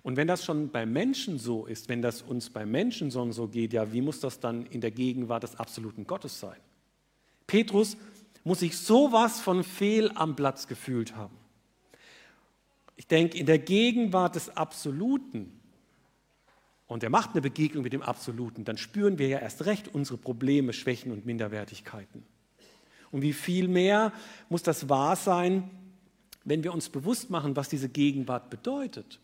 Und 0.02 0.16
wenn 0.16 0.28
das 0.28 0.44
schon 0.44 0.70
bei 0.70 0.86
Menschen 0.86 1.38
so 1.38 1.66
ist, 1.66 1.88
wenn 1.88 2.02
das 2.02 2.22
uns 2.22 2.50
bei 2.50 2.64
Menschen 2.64 3.10
so 3.10 3.48
geht, 3.48 3.72
ja, 3.72 3.92
wie 3.92 4.00
muss 4.00 4.20
das 4.20 4.38
dann 4.38 4.66
in 4.66 4.80
der 4.80 4.92
Gegenwart 4.92 5.42
des 5.42 5.56
absoluten 5.56 6.06
Gottes 6.06 6.38
sein? 6.38 6.58
Petrus 7.46 7.96
muss 8.44 8.60
sich 8.60 8.78
sowas 8.78 9.40
von 9.40 9.64
fehl 9.64 10.10
am 10.14 10.36
Platz 10.36 10.68
gefühlt 10.68 11.16
haben. 11.16 11.36
Ich 12.96 13.06
denke, 13.06 13.38
in 13.38 13.46
der 13.46 13.58
Gegenwart 13.58 14.36
des 14.36 14.56
Absoluten, 14.56 15.60
und 16.92 17.02
er 17.02 17.10
macht 17.10 17.30
eine 17.30 17.40
Begegnung 17.40 17.82
mit 17.82 17.92
dem 17.92 18.02
Absoluten, 18.02 18.64
dann 18.64 18.76
spüren 18.76 19.18
wir 19.18 19.28
ja 19.28 19.38
erst 19.38 19.64
recht 19.66 19.88
unsere 19.94 20.18
Probleme, 20.18 20.72
Schwächen 20.72 21.12
und 21.12 21.26
Minderwertigkeiten. 21.26 22.24
Und 23.10 23.22
wie 23.22 23.32
viel 23.32 23.68
mehr 23.68 24.12
muss 24.48 24.62
das 24.62 24.88
wahr 24.88 25.16
sein, 25.16 25.70
wenn 26.44 26.64
wir 26.64 26.72
uns 26.72 26.88
bewusst 26.88 27.30
machen, 27.30 27.56
was 27.56 27.68
diese 27.68 27.88
Gegenwart 27.88 28.50
bedeutet 28.50 29.20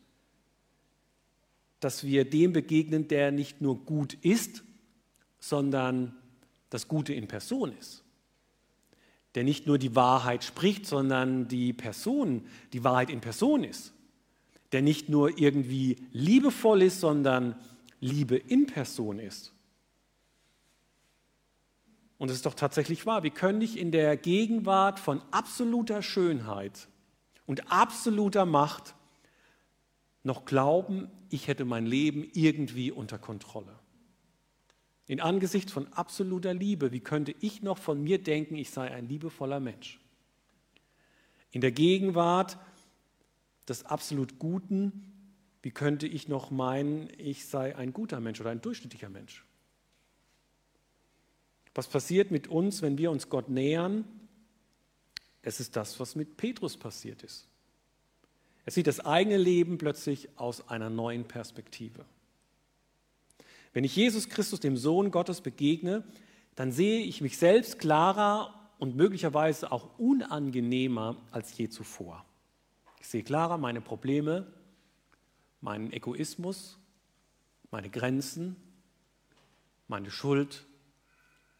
dass 1.80 2.04
wir 2.04 2.28
dem 2.28 2.52
begegnen, 2.52 3.08
der 3.08 3.30
nicht 3.30 3.60
nur 3.60 3.84
gut 3.84 4.14
ist, 4.14 4.64
sondern 5.38 6.16
das 6.70 6.88
Gute 6.88 7.14
in 7.14 7.28
Person 7.28 7.72
ist. 7.78 8.02
Der 9.34 9.44
nicht 9.44 9.66
nur 9.66 9.78
die 9.78 9.94
Wahrheit 9.94 10.42
spricht, 10.42 10.86
sondern 10.86 11.48
die 11.48 11.72
Person, 11.72 12.46
die 12.72 12.82
Wahrheit 12.82 13.10
in 13.10 13.20
Person 13.20 13.62
ist. 13.62 13.92
Der 14.72 14.82
nicht 14.82 15.08
nur 15.08 15.38
irgendwie 15.38 15.96
liebevoll 16.12 16.82
ist, 16.82 17.00
sondern 17.00 17.56
Liebe 18.00 18.36
in 18.36 18.66
Person 18.66 19.18
ist. 19.18 19.52
Und 22.18 22.30
es 22.30 22.36
ist 22.36 22.46
doch 22.46 22.54
tatsächlich 22.54 23.06
wahr, 23.06 23.22
wir 23.22 23.30
können 23.30 23.58
nicht 23.58 23.76
in 23.76 23.92
der 23.92 24.16
Gegenwart 24.16 24.98
von 24.98 25.22
absoluter 25.30 26.02
Schönheit 26.02 26.88
und 27.46 27.72
absoluter 27.72 28.44
Macht 28.44 28.94
noch 30.24 30.44
glauben, 30.44 31.08
ich 31.30 31.46
hätte 31.46 31.64
mein 31.64 31.86
Leben 31.86 32.28
irgendwie 32.34 32.90
unter 32.90 33.18
Kontrolle. 33.18 33.78
In 35.06 35.20
Angesicht 35.20 35.70
von 35.70 35.90
absoluter 35.92 36.52
Liebe, 36.52 36.92
wie 36.92 37.00
könnte 37.00 37.34
ich 37.40 37.62
noch 37.62 37.78
von 37.78 38.02
mir 38.02 38.22
denken, 38.22 38.56
ich 38.56 38.70
sei 38.70 38.90
ein 38.90 39.08
liebevoller 39.08 39.60
Mensch? 39.60 40.00
In 41.50 41.60
der 41.60 41.72
Gegenwart 41.72 42.58
des 43.68 43.84
absolut 43.84 44.38
Guten, 44.38 45.12
wie 45.62 45.70
könnte 45.70 46.06
ich 46.06 46.28
noch 46.28 46.50
meinen, 46.50 47.08
ich 47.18 47.46
sei 47.46 47.76
ein 47.76 47.92
guter 47.92 48.20
Mensch 48.20 48.40
oder 48.40 48.50
ein 48.50 48.60
durchschnittlicher 48.60 49.08
Mensch? 49.08 49.44
Was 51.74 51.88
passiert 51.88 52.30
mit 52.30 52.48
uns, 52.48 52.82
wenn 52.82 52.98
wir 52.98 53.10
uns 53.10 53.28
Gott 53.28 53.48
nähern? 53.48 54.04
Es 55.42 55.60
ist 55.60 55.76
das, 55.76 56.00
was 56.00 56.16
mit 56.16 56.36
Petrus 56.36 56.76
passiert 56.76 57.22
ist. 57.22 57.46
Er 58.64 58.72
sieht 58.72 58.86
das 58.86 59.00
eigene 59.00 59.36
Leben 59.36 59.78
plötzlich 59.78 60.28
aus 60.36 60.68
einer 60.68 60.90
neuen 60.90 61.24
Perspektive. 61.24 62.04
Wenn 63.72 63.84
ich 63.84 63.94
Jesus 63.94 64.28
Christus, 64.28 64.60
dem 64.60 64.76
Sohn 64.76 65.10
Gottes, 65.10 65.40
begegne, 65.40 66.04
dann 66.54 66.72
sehe 66.72 67.00
ich 67.02 67.20
mich 67.20 67.38
selbst 67.38 67.78
klarer 67.78 68.54
und 68.78 68.96
möglicherweise 68.96 69.70
auch 69.70 69.98
unangenehmer 69.98 71.16
als 71.30 71.56
je 71.56 71.68
zuvor. 71.68 72.24
Ich 73.08 73.12
sehe 73.12 73.22
klarer 73.22 73.56
meine 73.56 73.80
Probleme, 73.80 74.46
meinen 75.62 75.90
Egoismus, 75.94 76.76
meine 77.70 77.88
Grenzen, 77.88 78.54
meine 79.86 80.10
Schuld, 80.10 80.66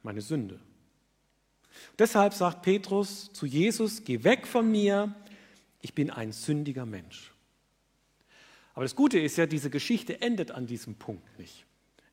meine 0.03 0.21
Sünde. 0.21 0.61
Deshalb 1.99 2.35
sagt 2.35 2.61
Petrus 2.61 3.33
zu 3.33 3.47
Jesus, 3.47 4.05
geh 4.05 4.25
weg 4.25 4.47
von 4.47 4.71
mir, 4.71 5.15
ich 5.81 5.95
bin 5.95 6.11
ein 6.11 6.33
sündiger 6.33 6.85
Mensch. 6.85 7.33
Aber 8.75 8.85
das 8.85 8.95
Gute 8.95 9.19
ist 9.19 9.39
ja, 9.39 9.47
diese 9.47 9.71
Geschichte 9.71 10.21
endet 10.21 10.51
an 10.51 10.67
diesem 10.67 10.97
Punkt 10.97 11.39
nicht. 11.39 11.65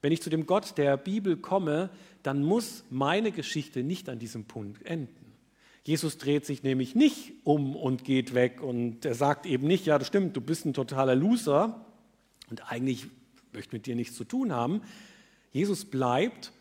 Wenn 0.02 0.14
ich 0.14 0.22
zu 0.22 0.30
dem 0.30 0.46
Gott 0.46 0.78
der 0.78 0.96
Bibel 0.96 1.36
komme, 1.36 1.90
dann 2.24 2.42
muss 2.42 2.86
meine 2.90 3.34
Geschichte 3.34 3.84
nicht 3.84 4.08
an 4.08 4.18
diesem 4.18 4.46
Punkt 4.46 4.86
enden. 4.86 5.25
Jesus 5.86 6.18
dreht 6.18 6.48
sich 6.48 6.64
nämlich 6.64 6.96
nicht 6.96 7.34
um 7.44 7.76
und 7.76 8.04
geht 8.04 8.34
weg 8.34 8.62
und 8.62 9.06
er 9.06 9.14
sagt 9.14 9.46
eben 9.46 9.68
nicht, 9.68 9.86
ja, 9.86 10.00
das 10.00 10.08
stimmt, 10.08 10.36
du 10.36 10.42
bist 10.42 10.66
ein 10.66 10.74
totaler 10.74 11.14
Loser 11.14 11.86
und 12.50 12.72
eigentlich 12.72 13.06
möchte 13.54 13.76
mit 13.76 13.86
dir 13.86 13.96
nichts 13.96 14.16
zu 14.16 14.24
tun 14.24 14.52
haben. 14.52 14.82
Jesus 15.52 15.86
bleibt 15.86 16.52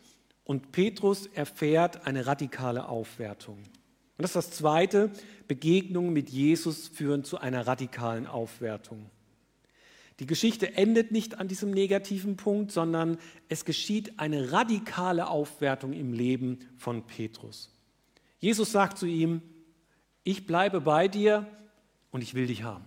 und 0.43 0.71
Petrus 0.71 1.25
erfährt 1.25 2.05
eine 2.05 2.27
radikale 2.27 2.87
Aufwertung. 2.87 3.57
Und 3.57 4.21
das 4.21 4.31
ist 4.31 4.35
das 4.35 4.51
Zweite, 4.51 5.11
Begegnungen 5.47 6.13
mit 6.13 6.29
Jesus 6.29 6.87
führen 6.87 7.23
zu 7.23 7.39
einer 7.39 7.65
radikalen 7.65 8.27
Aufwertung. 8.27 9.09
Die 10.19 10.27
Geschichte 10.27 10.77
endet 10.77 11.11
nicht 11.11 11.39
an 11.39 11.47
diesem 11.47 11.71
negativen 11.71 12.37
Punkt, 12.37 12.71
sondern 12.71 13.17
es 13.49 13.65
geschieht 13.65 14.19
eine 14.19 14.51
radikale 14.51 15.27
Aufwertung 15.27 15.93
im 15.93 16.13
Leben 16.13 16.59
von 16.77 17.07
Petrus. 17.07 17.74
Jesus 18.45 18.71
sagt 18.71 18.99
zu 18.99 19.07
ihm, 19.07 19.41
ich 20.23 20.45
bleibe 20.45 20.79
bei 20.79 21.07
dir 21.07 21.47
und 22.11 22.21
ich 22.21 22.35
will 22.35 22.45
dich 22.45 22.61
haben. 22.61 22.85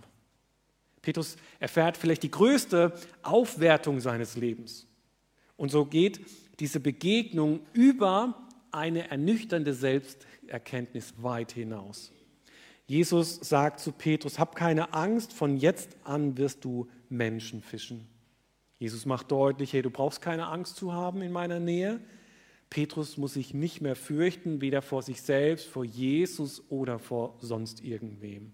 Petrus 1.03 1.37
erfährt 1.59 1.97
vielleicht 1.97 2.23
die 2.23 2.31
größte 2.31 2.93
Aufwertung 3.25 3.99
seines 3.99 4.37
Lebens. 4.37 4.87
Und 5.57 5.73
so 5.73 5.85
geht 5.85 6.21
diese 6.61 6.79
Begegnung 6.79 7.59
über 7.73 8.41
eine 8.71 9.11
ernüchternde 9.11 9.75
Selbsterkenntnis 9.75 11.15
weit 11.17 11.51
hinaus. 11.51 12.13
Jesus 12.87 13.35
sagt 13.35 13.81
zu 13.81 13.91
Petrus, 13.91 14.39
hab 14.39 14.55
keine 14.55 14.95
Angst, 14.95 15.33
von 15.33 15.57
jetzt 15.57 15.97
an 16.05 16.39
wirst 16.39 16.65
du 16.65 16.87
Menschen 17.09 17.63
fischen. 17.63 18.07
Jesus 18.79 19.07
macht 19.07 19.33
deutlich, 19.33 19.73
hey, 19.73 19.83
du 19.83 19.91
brauchst 19.91 20.23
keine 20.23 20.47
Angst 20.47 20.77
zu 20.77 20.93
haben 20.93 21.21
in 21.21 21.33
meiner 21.33 21.59
Nähe. 21.59 21.99
Petrus 22.71 23.17
muss 23.17 23.35
sich 23.35 23.55
nicht 23.55 23.81
mehr 23.81 23.97
fürchten, 23.97 24.61
weder 24.61 24.83
vor 24.83 25.03
sich 25.03 25.23
selbst, 25.23 25.67
vor 25.67 25.85
Jesus 25.85 26.63
oder 26.69 26.99
vor 26.99 27.37
sonst 27.41 27.83
irgendwem. 27.83 28.53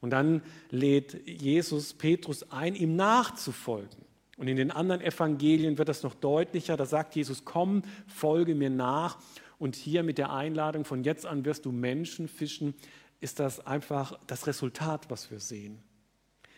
Und 0.00 0.10
dann 0.10 0.42
lädt 0.70 1.28
Jesus 1.28 1.94
Petrus 1.94 2.50
ein, 2.50 2.74
ihm 2.74 2.96
nachzufolgen. 2.96 4.04
Und 4.36 4.48
in 4.48 4.56
den 4.56 4.70
anderen 4.70 5.02
Evangelien 5.02 5.76
wird 5.76 5.90
das 5.90 6.02
noch 6.02 6.14
deutlicher. 6.14 6.76
Da 6.78 6.86
sagt 6.86 7.14
Jesus, 7.14 7.44
komm, 7.44 7.82
folge 8.06 8.54
mir 8.54 8.70
nach. 8.70 9.18
Und 9.58 9.76
hier 9.76 10.02
mit 10.02 10.16
der 10.16 10.32
Einladung, 10.32 10.86
von 10.86 11.04
jetzt 11.04 11.26
an 11.26 11.44
wirst 11.44 11.66
du 11.66 11.72
Menschen 11.72 12.28
fischen, 12.28 12.74
ist 13.20 13.38
das 13.38 13.66
einfach 13.66 14.18
das 14.26 14.46
Resultat, 14.46 15.10
was 15.10 15.30
wir 15.30 15.40
sehen. 15.40 15.82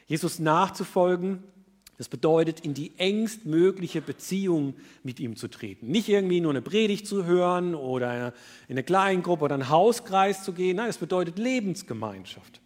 Jesus 0.06 0.38
nachzufolgen, 0.38 1.42
das 2.02 2.08
bedeutet, 2.08 2.58
in 2.58 2.74
die 2.74 2.90
engstmögliche 2.98 4.02
Beziehung 4.02 4.74
mit 5.04 5.20
ihm 5.20 5.36
zu 5.36 5.46
treten. 5.46 5.86
Nicht 5.86 6.08
irgendwie 6.08 6.40
nur 6.40 6.50
eine 6.50 6.60
Predigt 6.60 7.06
zu 7.06 7.26
hören 7.26 7.76
oder 7.76 8.34
in 8.66 8.72
eine 8.74 8.82
Kleingruppe 8.82 9.44
oder 9.44 9.54
einen 9.54 9.68
Hauskreis 9.68 10.42
zu 10.42 10.52
gehen. 10.52 10.78
Nein, 10.78 10.90
es 10.90 10.98
bedeutet 10.98 11.38
Lebensgemeinschaft. 11.38 12.60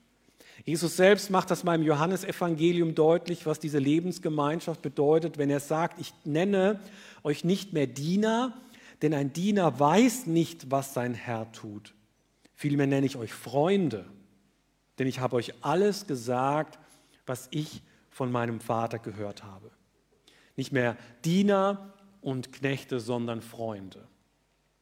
Jesus 0.65 0.97
selbst 0.97 1.29
macht 1.29 1.51
das 1.51 1.65
mal 1.65 1.75
im 1.75 1.83
Johannesevangelium 1.83 2.95
deutlich, 2.95 3.45
was 3.45 3.61
diese 3.61 3.79
Lebensgemeinschaft 3.79 4.81
bedeutet, 4.81 5.37
wenn 5.37 5.51
er 5.51 5.61
sagt, 5.61 6.01
ich 6.01 6.15
nenne 6.25 6.81
euch 7.23 7.45
nicht 7.45 7.75
mehr 7.75 7.87
Diener, 7.87 8.57
denn 9.03 9.13
ein 9.13 9.35
Diener 9.35 9.79
weiß 9.79 10.25
nicht, 10.25 10.71
was 10.71 10.95
sein 10.95 11.13
Herr 11.13 11.53
tut. 11.53 11.93
Vielmehr 12.55 12.87
nenne 12.87 13.05
ich 13.05 13.19
euch 13.19 13.35
Freunde, 13.35 14.07
denn 14.99 15.07
ich 15.07 15.21
habe 15.21 15.37
euch 15.37 15.53
alles 15.61 16.07
gesagt, 16.07 16.79
was 17.27 17.49
ich 17.51 17.83
von 18.17 18.33
meinem 18.33 18.61
Vater 18.61 18.99
gehört 18.99 19.45
habe. 19.45 19.71
Nicht 20.57 20.73
mehr 20.73 20.97
Diener 21.27 21.93
und 22.23 22.51
Knechte, 22.51 22.99
sondern 22.99 23.43
Freunde. 23.43 24.09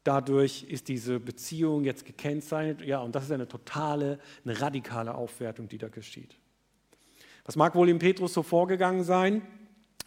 Dadurch 0.05 0.63
ist 0.63 0.87
diese 0.87 1.19
Beziehung 1.19 1.83
jetzt 1.83 2.05
gekennzeichnet. 2.05 2.87
Ja, 2.87 2.99
und 2.99 3.13
das 3.13 3.25
ist 3.25 3.33
eine 3.33 3.49
totale, 3.49 4.19
eine 4.45 4.61
radikale 4.61 5.15
Aufwertung, 5.15 5.67
die 5.67 5.77
da 5.77 5.89
geschieht. 5.89 6.37
Was 7.43 7.57
mag 7.57 7.75
wohl 7.75 7.89
im 7.89 7.99
Petrus 7.99 8.33
so 8.33 8.41
vorgegangen 8.41 9.03
sein? 9.03 9.41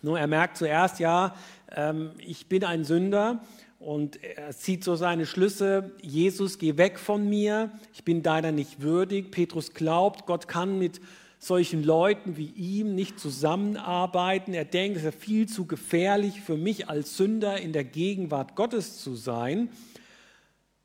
Nur 0.00 0.18
er 0.18 0.26
merkt 0.26 0.56
zuerst, 0.56 0.98
ja, 0.98 1.36
ähm, 1.70 2.12
ich 2.16 2.48
bin 2.48 2.64
ein 2.64 2.82
Sünder 2.82 3.44
und 3.78 4.24
er 4.24 4.52
zieht 4.52 4.84
so 4.84 4.96
seine 4.96 5.26
Schlüsse, 5.26 5.92
Jesus, 6.00 6.58
geh 6.58 6.78
weg 6.78 6.98
von 6.98 7.28
mir, 7.28 7.72
ich 7.92 8.04
bin 8.04 8.22
deiner 8.22 8.52
nicht 8.52 8.80
würdig. 8.80 9.30
Petrus 9.32 9.74
glaubt, 9.74 10.24
Gott 10.24 10.48
kann 10.48 10.78
mit 10.78 11.02
solchen 11.38 11.84
Leuten 11.84 12.36
wie 12.36 12.50
ihm 12.50 12.94
nicht 12.94 13.18
zusammenarbeiten. 13.18 14.54
Er 14.54 14.64
denkt, 14.64 14.98
es 14.98 15.04
ist 15.04 15.20
viel 15.22 15.48
zu 15.48 15.66
gefährlich 15.66 16.40
für 16.40 16.56
mich 16.56 16.88
als 16.88 17.16
Sünder 17.16 17.60
in 17.60 17.72
der 17.72 17.84
Gegenwart 17.84 18.56
Gottes 18.56 19.00
zu 19.00 19.14
sein. 19.14 19.70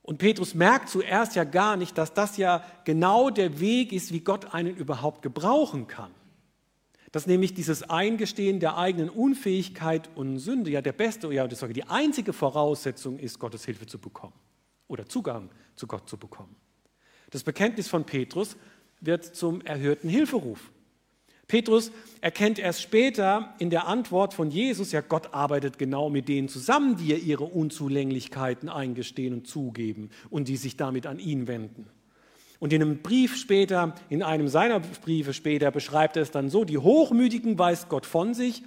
Und 0.03 0.17
Petrus 0.17 0.53
merkt 0.53 0.89
zuerst 0.89 1.36
ja 1.36 1.43
gar 1.43 1.77
nicht, 1.77 1.98
dass 1.98 2.13
das 2.13 2.38
ja 2.38 2.63
genau 2.83 3.29
der 3.29 3.60
Weg 3.60 3.93
ist, 3.93 4.12
wie 4.12 4.19
Gott 4.19 4.53
einen 4.53 4.75
überhaupt 4.75 5.22
gebrauchen 5.22 5.88
kann. 5.88 6.12
Dass 7.12 7.25
nämlich 7.25 7.53
dieses 7.53 7.89
Eingestehen 7.89 8.60
der 8.60 8.77
eigenen 8.77 9.10
Unfähigkeit 9.10 10.10
und 10.15 10.39
Sünde 10.39 10.72
ja 10.72 10.81
der 10.81 10.93
beste, 10.93 11.31
ja, 11.31 11.48
die 11.48 11.83
einzige 11.86 12.33
Voraussetzung 12.33 13.17
ist, 13.17 13.39
Gottes 13.39 13.65
Hilfe 13.65 13.86
zu 13.86 13.98
bekommen 13.98 14.33
oder 14.88 15.07
Zugang 15.07 15.50
zu 15.75 15.88
Gott 15.88 16.10
zu 16.10 16.17
bekommen. 16.17 16.55
Das 17.29 17.43
Bekenntnis 17.43 17.88
von 17.88 18.05
Petrus 18.05 18.57
wird 19.05 19.24
zum 19.24 19.62
erhörten 19.62 20.10
Hilferuf. 20.10 20.72
Petrus 21.48 21.91
erkennt 22.22 22.57
erst 22.57 22.81
später 22.81 23.53
in 23.60 23.69
der 23.69 23.88
Antwort 23.88 24.33
von 24.33 24.50
Jesus, 24.50 24.91
ja, 24.91 25.01
Gott 25.01 25.33
arbeitet 25.33 25.77
genau 25.77 26.10
mit 26.10 26.27
denen 26.27 26.48
zusammen, 26.48 26.95
die 26.95 27.13
ihre 27.13 27.43
Unzulänglichkeiten 27.43 28.69
eingestehen 28.69 29.33
und 29.33 29.48
zugeben 29.48 30.10
und 30.29 30.48
die 30.48 30.57
sich 30.57 30.77
damit 30.77 31.05
an 31.05 31.19
ihn 31.19 31.48
wenden. 31.48 31.86
Und 32.60 32.72
in 32.72 32.81
einem 32.81 33.00
Brief 33.00 33.36
später, 33.36 33.93
in 34.10 34.24
einem 34.24 34.48
seiner 34.48 34.79
Briefe 34.79 35.33
später, 35.33 35.69
beschreibt 35.69 36.15
er 36.15 36.24
es 36.24 36.31
dann 36.31 36.50
so: 36.50 36.63
Die 36.63 36.77
Hochmütigen 36.77 37.60
weist 37.60 37.89
Gott 37.89 38.05
von 38.05 38.33
sich, 38.33 38.63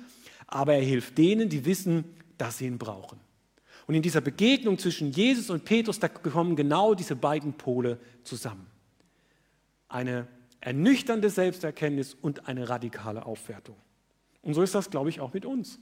aber 0.46 0.74
er 0.74 0.82
hilft 0.82 1.16
denen, 1.16 1.48
die 1.48 1.64
wissen, 1.64 2.04
dass 2.36 2.58
sie 2.58 2.66
ihn 2.66 2.76
brauchen. 2.76 3.18
Und 3.86 3.94
in 3.94 4.02
dieser 4.02 4.20
Begegnung 4.20 4.78
zwischen 4.78 5.12
Jesus 5.12 5.48
und 5.48 5.64
Petrus, 5.64 5.98
da 5.98 6.08
kommen 6.08 6.56
genau 6.56 6.94
diese 6.94 7.16
beiden 7.16 7.54
Pole 7.54 7.98
zusammen. 8.22 8.66
Eine 9.88 10.26
ernüchternde 10.60 11.30
Selbsterkenntnis 11.30 12.14
und 12.14 12.48
eine 12.48 12.68
radikale 12.68 13.24
Aufwertung. 13.24 13.76
Und 14.42 14.54
so 14.54 14.62
ist 14.62 14.74
das, 14.74 14.90
glaube 14.90 15.10
ich, 15.10 15.20
auch 15.20 15.32
mit 15.32 15.44
uns. 15.44 15.78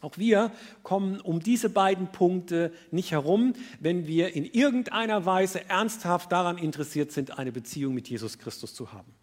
Auch 0.00 0.18
wir 0.18 0.52
kommen 0.82 1.20
um 1.20 1.40
diese 1.40 1.70
beiden 1.70 2.12
Punkte 2.12 2.72
nicht 2.90 3.12
herum, 3.12 3.54
wenn 3.80 4.06
wir 4.06 4.34
in 4.34 4.44
irgendeiner 4.44 5.24
Weise 5.24 5.68
ernsthaft 5.68 6.30
daran 6.30 6.58
interessiert 6.58 7.12
sind, 7.12 7.38
eine 7.38 7.50
Beziehung 7.50 7.94
mit 7.94 8.08
Jesus 8.08 8.38
Christus 8.38 8.74
zu 8.74 8.92
haben. 8.92 9.15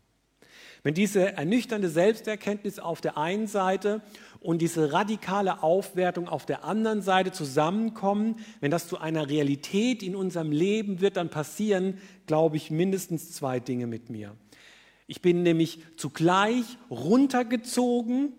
Wenn 0.84 0.94
diese 0.94 1.32
ernüchternde 1.38 1.88
Selbsterkenntnis 1.88 2.78
auf 2.78 3.00
der 3.00 3.18
einen 3.18 3.48
Seite 3.48 4.02
und 4.42 4.62
diese 4.62 4.92
radikale 4.92 5.64
Aufwertung 5.64 6.28
auf 6.28 6.46
der 6.46 6.66
anderen 6.66 7.02
Seite 7.02 7.32
zusammenkommen, 7.32 8.36
wenn 8.60 8.70
das 8.70 8.90
zu 8.90 9.00
einer 9.00 9.30
Realität 9.30 10.04
in 10.04 10.14
unserem 10.14 10.52
Leben 10.52 11.00
wird, 11.00 11.16
dann 11.16 11.30
passieren, 11.30 12.00
glaube 12.28 12.58
ich, 12.58 12.70
mindestens 12.70 13.32
zwei 13.32 13.62
Dinge 13.62 13.88
mit 13.88 14.10
mir. 14.10 14.36
Ich 15.08 15.22
bin 15.22 15.42
nämlich 15.44 15.80
zugleich 15.96 16.78
runtergezogen 16.90 18.34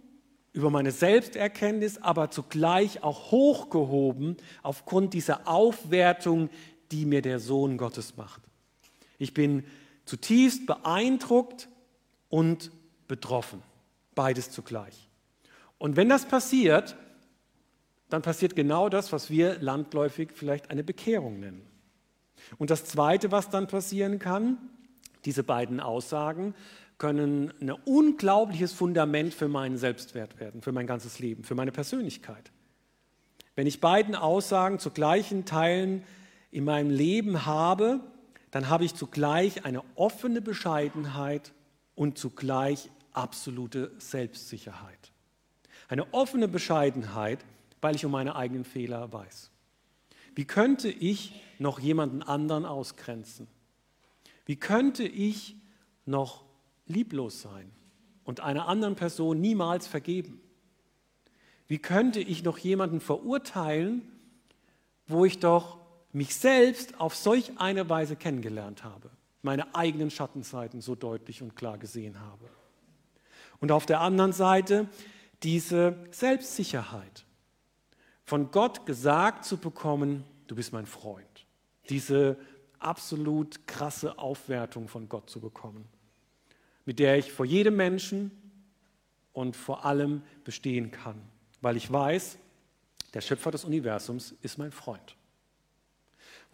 über 0.53 0.69
meine 0.69 0.93
Selbsterkenntnis, 0.93 1.97
aber 1.97 2.31
zugleich 2.31 3.03
auch 3.03 3.31
hochgehoben 3.31 4.37
aufgrund 4.63 5.15
dieser 5.15 5.49
Aufwertung, 5.49 6.51
die 6.93 7.07
mir 7.07 7.23
der 7.23 7.41
Sohn 7.41 7.79
Gottes 7.79 8.19
macht. 8.19 8.43
Ich 9.19 9.33
bin 9.33 9.65
zutiefst 10.05 10.67
beeindruckt 10.67 11.69
und 12.35 12.73
betroffen, 13.07 13.63
beides 14.17 14.51
zugleich. 14.51 15.09
Und 15.79 15.95
wenn 15.95 16.09
das 16.09 16.27
passiert, 16.27 16.97
dann 18.09 18.23
passiert 18.23 18.57
genau 18.57 18.89
das, 18.89 19.13
was 19.13 19.31
wir 19.31 19.61
landläufig 19.61 20.31
vielleicht 20.35 20.69
eine 20.69 20.83
Bekehrung 20.83 21.39
nennen. 21.39 21.65
Und 22.59 22.71
das 22.71 22.87
Zweite, 22.87 23.31
was 23.31 23.51
dann 23.51 23.69
passieren 23.69 24.19
kann, 24.19 24.59
diese 25.25 25.45
beiden 25.45 25.79
Aussagen 25.79 26.57
können 26.99 27.53
ein 27.61 27.71
unglaubliches 27.71 28.73
Fundament 28.73 29.33
für 29.33 29.47
meinen 29.47 29.77
Selbstwert 29.77 30.41
werden, 30.41 30.61
für 30.61 30.73
mein 30.73 30.89
ganzes 30.89 31.21
Leben, 31.21 31.45
für 31.45 31.55
meine 31.55 31.71
Persönlichkeit. 31.71 32.51
Wenn 33.55 33.69
ich 33.69 33.81
beiden 33.81 34.17
Aussagen 34.17 34.81
zu 34.81 34.91
gleichen 34.91 35.45
Teilen 35.45 36.03
in 36.51 36.65
meinem 36.65 36.91
Leben 36.91 37.47
habe, 37.47 38.01
dann 38.51 38.69
habe 38.69 38.85
ich 38.85 38.97
zugleich 38.97 39.65
eine 39.65 39.85
offene 39.95 40.41
Bescheidenheit 40.41 41.53
und 41.95 42.19
zugleich 42.19 42.91
absolute 43.13 43.93
Selbstsicherheit. 43.99 45.13
Eine 45.89 46.13
offene 46.13 46.49
Bescheidenheit, 46.49 47.45
weil 47.81 47.95
ich 47.95 48.05
um 48.05 48.13
meine 48.13 48.37
eigenen 48.37 48.65
Fehler 48.65 49.13
weiß. 49.13 49.51
Wie 50.35 50.45
könnte 50.45 50.89
ich 50.89 51.41
noch 51.59 51.79
jemanden 51.79 52.23
anderen 52.23 52.65
ausgrenzen? 52.67 53.47
Wie 54.47 54.57
könnte 54.57 55.05
ich 55.05 55.57
noch 56.07 56.45
lieblos 56.87 57.41
sein 57.41 57.71
und 58.25 58.41
einer 58.41 58.67
anderen 58.69 58.97
Person 58.97 59.41
niemals 59.41 59.87
vergeben? 59.87 60.41
Wie 61.67 61.79
könnte 61.79 62.21
ich 62.21 62.43
noch 62.43 62.59
jemanden 62.59 63.01
verurteilen, 63.01 64.03
wo 65.07 65.25
ich 65.25 65.39
doch 65.39 65.79
mich 66.13 66.37
selbst 66.37 67.01
auf 67.01 67.15
solch 67.15 67.59
eine 67.59 67.89
Weise 67.89 68.17
kennengelernt 68.17 68.85
habe, 68.85 69.11
meine 69.45 69.75
eigenen 69.75 70.11
Schattenseiten 70.11 70.81
so 70.81 70.95
deutlich 70.95 71.43
und 71.43 71.55
klar 71.55 71.79
gesehen 71.79 72.21
habe? 72.21 72.49
Und 73.61 73.71
auf 73.73 73.87
der 73.87 74.01
anderen 74.01 74.33
Seite 74.33 74.89
diese 75.43 75.97
Selbstsicherheit, 76.11 77.25
von 78.25 78.51
Gott 78.51 78.87
gesagt 78.87 79.45
zu 79.45 79.59
bekommen, 79.59 80.25
du 80.47 80.55
bist 80.57 80.73
mein 80.73 80.87
Freund. 80.87 81.47
Diese 81.91 82.39
absolut 82.79 83.67
krasse 83.67 84.19
Aufwertung 84.19 84.89
von 84.89 85.09
Gott 85.09 85.29
zu 85.29 85.41
bekommen, 85.41 85.85
mit 86.87 86.99
der 86.99 87.19
ich 87.19 87.33
vor 87.33 87.45
jedem 87.45 87.77
Menschen 87.77 88.31
und 89.33 89.57
vor 89.57 89.85
allem 89.85 90.23
bestehen 90.45 90.91
kann, 90.91 91.21
weil 91.61 91.77
ich 91.77 91.93
weiß, 91.93 92.39
der 93.13 93.21
Schöpfer 93.21 93.51
des 93.51 93.65
Universums 93.65 94.35
ist 94.43 94.59
mein 94.59 94.73
Freund. 94.73 95.17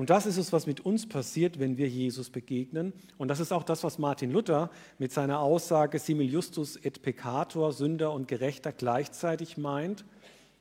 Und 0.01 0.09
das 0.09 0.25
ist 0.25 0.39
es, 0.39 0.51
was 0.51 0.67
mit 0.67 0.81
uns 0.81 1.07
passiert, 1.07 1.59
wenn 1.59 1.77
wir 1.77 1.87
Jesus 1.87 2.31
begegnen. 2.31 2.95
Und 3.19 3.29
das 3.29 3.39
ist 3.39 3.53
auch 3.53 3.65
das, 3.65 3.85
was 3.85 3.99
Martin 3.99 4.33
Luther 4.33 4.71
mit 4.99 5.13
seiner 5.13 5.41
Aussage 5.41 5.99
simil 5.99 6.33
justus 6.33 6.77
et 6.83 7.03
peccator, 7.03 7.71
Sünder 7.75 8.11
und 8.13 8.27
Gerechter 8.27 8.73
gleichzeitig 8.73 9.59
meint. 9.59 10.07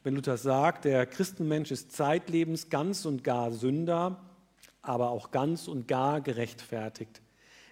Wenn 0.03 0.15
Luther 0.15 0.35
sagt, 0.35 0.83
der 0.83 1.05
Christenmensch 1.05 1.71
ist 1.71 1.93
zeitlebens 1.93 2.69
ganz 2.69 3.05
und 3.05 3.23
gar 3.23 3.53
Sünder, 3.53 4.19
aber 4.81 5.09
auch 5.09 5.31
ganz 5.31 5.69
und 5.69 5.87
gar 5.87 6.19
gerechtfertigt. 6.19 7.21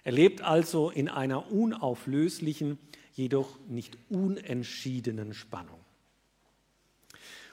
Er 0.06 0.13
lebt 0.13 0.41
also 0.41 0.89
in 0.89 1.10
einer 1.10 1.51
unauflöslichen, 1.51 2.80
jedoch 3.12 3.60
nicht 3.67 3.97
unentschiedenen 4.10 5.34
Spannung. 5.34 5.82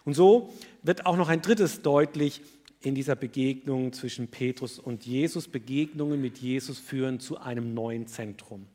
Und 0.04 0.14
so 0.14 0.54
wird 0.84 1.04
auch 1.04 1.16
noch 1.16 1.28
ein 1.28 1.42
drittes 1.42 1.82
deutlich 1.82 2.42
in 2.84 2.94
dieser 2.94 3.16
Begegnung 3.16 3.92
zwischen 3.92 4.28
Petrus 4.28 4.78
und 4.78 5.06
Jesus. 5.06 5.48
Begegnungen 5.48 6.20
mit 6.20 6.38
Jesus 6.38 6.78
führen 6.78 7.18
zu 7.18 7.38
einem 7.38 7.74
neuen 7.74 8.06
Zentrum. 8.06 8.66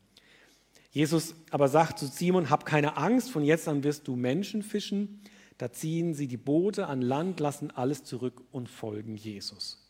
Jesus 0.91 1.35
aber 1.51 1.67
sagt 1.67 1.99
zu 1.99 2.07
Simon, 2.07 2.49
hab 2.49 2.65
keine 2.65 2.97
Angst, 2.97 3.29
von 3.29 3.43
jetzt 3.43 3.67
an 3.67 3.83
wirst 3.83 4.07
du 4.07 4.15
Menschen 4.15 4.63
fischen. 4.63 5.21
Da 5.59 5.71
ziehen 5.71 6.13
sie 6.13 6.27
die 6.27 6.37
Boote 6.37 6.87
an 6.87 7.01
Land, 7.01 7.39
lassen 7.39 7.69
alles 7.71 8.03
zurück 8.03 8.41
und 8.51 8.69
folgen 8.69 9.15
Jesus. 9.15 9.85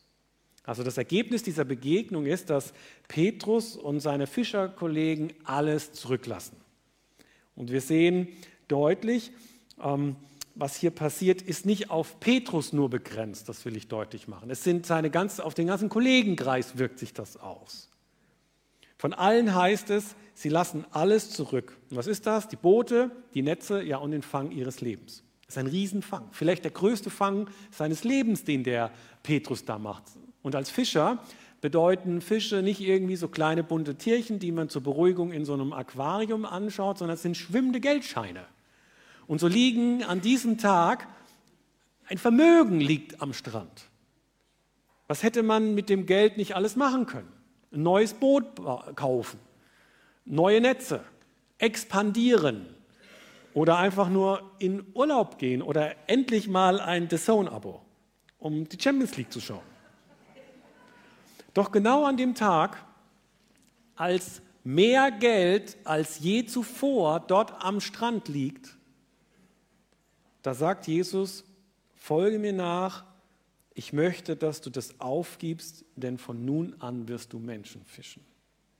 Also 0.64 0.82
das 0.82 0.98
Ergebnis 0.98 1.42
dieser 1.42 1.64
Begegnung 1.64 2.26
ist, 2.26 2.50
dass 2.50 2.74
Petrus 3.08 3.76
und 3.76 4.00
seine 4.00 4.26
Fischerkollegen 4.26 5.32
alles 5.44 5.92
zurücklassen. 5.92 6.56
Und 7.56 7.70
wir 7.70 7.80
sehen 7.80 8.28
deutlich, 8.68 9.32
ähm, 9.82 10.16
was 10.60 10.76
hier 10.76 10.90
passiert, 10.90 11.42
ist 11.42 11.66
nicht 11.66 11.90
auf 11.90 12.20
Petrus 12.20 12.72
nur 12.72 12.90
begrenzt, 12.90 13.48
das 13.48 13.64
will 13.64 13.76
ich 13.76 13.88
deutlich 13.88 14.28
machen. 14.28 14.50
Es 14.50 14.62
sind 14.62 14.86
seine 14.86 15.10
ganze, 15.10 15.44
auf 15.44 15.54
den 15.54 15.66
ganzen 15.66 15.88
Kollegenkreis 15.88 16.78
wirkt 16.78 16.98
sich 16.98 17.14
das 17.14 17.36
aus. 17.38 17.88
Von 18.98 19.14
allen 19.14 19.54
heißt 19.54 19.88
es, 19.88 20.14
sie 20.34 20.50
lassen 20.50 20.84
alles 20.90 21.30
zurück. 21.30 21.78
Und 21.88 21.96
was 21.96 22.06
ist 22.06 22.26
das? 22.26 22.48
Die 22.48 22.56
Boote, 22.56 23.10
die 23.32 23.40
Netze, 23.40 23.82
ja 23.82 23.96
und 23.96 24.10
den 24.10 24.20
Fang 24.20 24.50
ihres 24.50 24.82
Lebens. 24.82 25.24
Das 25.46 25.56
ist 25.56 25.58
ein 25.58 25.66
Riesenfang. 25.66 26.28
Vielleicht 26.32 26.64
der 26.64 26.70
größte 26.70 27.08
Fang 27.08 27.48
seines 27.70 28.04
Lebens, 28.04 28.44
den 28.44 28.62
der 28.62 28.92
Petrus 29.22 29.64
da 29.64 29.78
macht. 29.78 30.04
Und 30.42 30.54
als 30.54 30.68
Fischer 30.68 31.22
bedeuten 31.62 32.20
Fische 32.20 32.62
nicht 32.62 32.80
irgendwie 32.80 33.16
so 33.16 33.28
kleine 33.28 33.64
bunte 33.64 33.94
Tierchen, 33.96 34.38
die 34.38 34.52
man 34.52 34.68
zur 34.68 34.82
Beruhigung 34.82 35.32
in 35.32 35.44
so 35.44 35.54
einem 35.54 35.72
Aquarium 35.72 36.44
anschaut, 36.44 36.98
sondern 36.98 37.14
es 37.14 37.22
sind 37.22 37.36
schwimmende 37.36 37.80
Geldscheine. 37.80 38.44
Und 39.30 39.38
so 39.38 39.46
liegen 39.46 40.02
an 40.02 40.20
diesem 40.20 40.58
Tag 40.58 41.06
ein 42.08 42.18
Vermögen 42.18 42.80
liegt 42.80 43.22
am 43.22 43.32
Strand. 43.32 43.84
Was 45.06 45.22
hätte 45.22 45.44
man 45.44 45.72
mit 45.72 45.88
dem 45.88 46.04
Geld 46.04 46.36
nicht 46.36 46.56
alles 46.56 46.74
machen 46.74 47.06
können? 47.06 47.30
Ein 47.70 47.84
neues 47.84 48.12
Boot 48.12 48.44
kaufen, 48.96 49.38
neue 50.24 50.60
Netze, 50.60 51.04
expandieren 51.58 52.66
oder 53.54 53.78
einfach 53.78 54.08
nur 54.08 54.50
in 54.58 54.84
Urlaub 54.94 55.38
gehen 55.38 55.62
oder 55.62 55.94
endlich 56.08 56.48
mal 56.48 56.80
ein 56.80 57.08
The 57.08 57.16
Zone-Abo, 57.16 57.82
um 58.40 58.68
die 58.68 58.82
Champions 58.82 59.16
League 59.16 59.32
zu 59.32 59.40
schauen. 59.40 59.62
Doch 61.54 61.70
genau 61.70 62.04
an 62.04 62.16
dem 62.16 62.34
Tag, 62.34 62.84
als 63.94 64.42
mehr 64.64 65.12
Geld 65.12 65.76
als 65.84 66.18
je 66.18 66.46
zuvor 66.46 67.20
dort 67.20 67.62
am 67.62 67.80
Strand 67.80 68.26
liegt, 68.26 68.76
da 70.42 70.54
sagt 70.54 70.86
Jesus, 70.86 71.44
folge 71.94 72.38
mir 72.38 72.52
nach, 72.52 73.04
ich 73.74 73.92
möchte, 73.92 74.36
dass 74.36 74.60
du 74.60 74.70
das 74.70 75.00
aufgibst, 75.00 75.84
denn 75.96 76.18
von 76.18 76.44
nun 76.44 76.74
an 76.80 77.08
wirst 77.08 77.32
du 77.32 77.38
Menschen 77.38 77.84
fischen. 77.84 78.22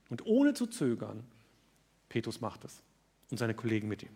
Und 0.09 0.25
ohne 0.25 0.53
zu 0.53 0.67
zögern, 0.67 1.23
Petrus 2.09 2.41
macht 2.41 2.65
es 2.65 2.83
und 3.29 3.37
seine 3.37 3.53
Kollegen 3.53 3.87
mit 3.87 4.03
ihm. 4.03 4.09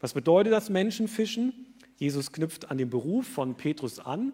Was 0.00 0.12
bedeutet 0.12 0.52
das 0.52 0.70
Menschenfischen? 0.70 1.74
Jesus 1.96 2.32
knüpft 2.32 2.70
an 2.70 2.78
den 2.78 2.90
Beruf 2.90 3.26
von 3.26 3.54
Petrus 3.54 4.00
an 4.00 4.32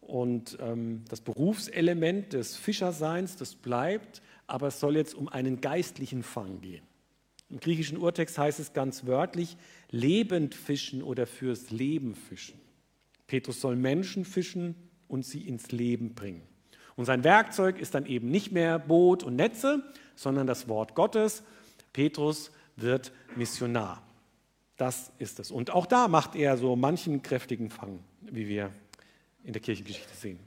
und 0.00 0.56
ähm, 0.60 1.04
das 1.08 1.20
Berufselement 1.20 2.32
des 2.32 2.56
Fischerseins, 2.56 3.36
das 3.36 3.54
bleibt, 3.54 4.22
aber 4.46 4.68
es 4.68 4.78
soll 4.78 4.96
jetzt 4.96 5.14
um 5.14 5.28
einen 5.28 5.60
geistlichen 5.60 6.22
Fang 6.22 6.60
gehen. 6.60 6.84
Im 7.50 7.60
griechischen 7.60 7.98
Urtext 7.98 8.38
heißt 8.38 8.58
es 8.58 8.72
ganz 8.72 9.06
wörtlich, 9.06 9.56
lebend 9.90 10.54
fischen 10.54 11.02
oder 11.02 11.26
fürs 11.26 11.70
Leben 11.70 12.14
fischen. 12.14 12.58
Petrus 13.26 13.60
soll 13.60 13.76
Menschen 13.76 14.24
fischen 14.24 14.74
und 15.08 15.24
sie 15.24 15.42
ins 15.42 15.70
Leben 15.70 16.14
bringen. 16.14 16.42
Und 16.96 17.04
sein 17.06 17.24
Werkzeug 17.24 17.78
ist 17.78 17.94
dann 17.94 18.06
eben 18.06 18.30
nicht 18.30 18.52
mehr 18.52 18.78
Boot 18.78 19.22
und 19.22 19.36
Netze, 19.36 19.82
sondern 20.14 20.46
das 20.46 20.68
Wort 20.68 20.94
Gottes. 20.94 21.42
Petrus 21.92 22.52
wird 22.76 23.12
Missionar. 23.36 24.02
Das 24.76 25.12
ist 25.18 25.38
es. 25.38 25.50
Und 25.50 25.70
auch 25.70 25.86
da 25.86 26.08
macht 26.08 26.34
er 26.34 26.56
so 26.56 26.76
manchen 26.76 27.22
kräftigen 27.22 27.70
Fang, 27.70 28.00
wie 28.20 28.48
wir 28.48 28.70
in 29.44 29.52
der 29.52 29.62
Kirchengeschichte 29.62 30.14
sehen. 30.14 30.38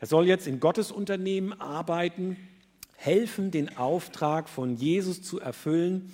Er 0.00 0.06
soll 0.06 0.26
jetzt 0.26 0.46
in 0.46 0.60
Gottes 0.60 0.90
Unternehmen 0.90 1.58
arbeiten, 1.60 2.36
helfen, 3.00 3.52
den 3.52 3.76
Auftrag 3.76 4.48
von 4.48 4.74
Jesus 4.74 5.22
zu 5.22 5.38
erfüllen, 5.38 6.12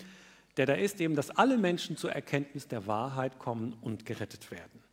der 0.59 0.67
da 0.67 0.75
ist 0.75 1.01
eben, 1.01 1.17
dass 1.17 1.31
alle 1.31 1.57
Menschen 1.57 1.97
zur 1.97 2.13
Erkenntnis 2.13 2.69
der 2.69 2.87
Wahrheit 2.87 3.39
kommen 3.39 3.75
und 3.81 4.05
gerettet 4.05 4.51
werden. 4.51 4.85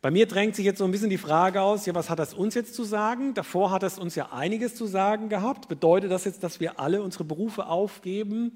Bei 0.00 0.12
mir 0.12 0.26
drängt 0.26 0.54
sich 0.54 0.64
jetzt 0.64 0.78
so 0.78 0.84
ein 0.84 0.92
bisschen 0.92 1.10
die 1.10 1.18
Frage 1.18 1.60
aus, 1.60 1.86
ja, 1.86 1.94
was 1.94 2.08
hat 2.08 2.20
das 2.20 2.34
uns 2.34 2.54
jetzt 2.54 2.74
zu 2.74 2.84
sagen? 2.84 3.34
Davor 3.34 3.72
hat 3.72 3.82
es 3.82 3.98
uns 3.98 4.14
ja 4.14 4.32
einiges 4.32 4.76
zu 4.76 4.86
sagen 4.86 5.28
gehabt. 5.28 5.66
Bedeutet 5.66 6.10
das 6.10 6.24
jetzt, 6.24 6.44
dass 6.44 6.60
wir 6.60 6.78
alle 6.78 7.02
unsere 7.02 7.24
Berufe 7.24 7.66
aufgeben 7.66 8.52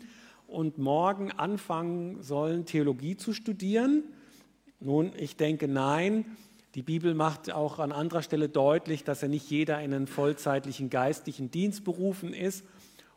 und 0.46 0.78
morgen 0.78 1.32
anfangen 1.32 2.22
sollen, 2.22 2.64
Theologie 2.64 3.16
zu 3.16 3.32
studieren? 3.32 4.04
Nun, 4.78 5.12
ich 5.16 5.36
denke 5.36 5.66
nein. 5.66 6.36
Die 6.78 6.84
Bibel 6.84 7.12
macht 7.12 7.50
auch 7.50 7.80
an 7.80 7.90
anderer 7.90 8.22
Stelle 8.22 8.48
deutlich, 8.48 9.02
dass 9.02 9.20
ja 9.20 9.26
nicht 9.26 9.50
jeder 9.50 9.82
in 9.82 9.92
einen 9.92 10.06
vollzeitlichen 10.06 10.90
geistlichen 10.90 11.50
Dienst 11.50 11.82
berufen 11.82 12.32
ist. 12.32 12.64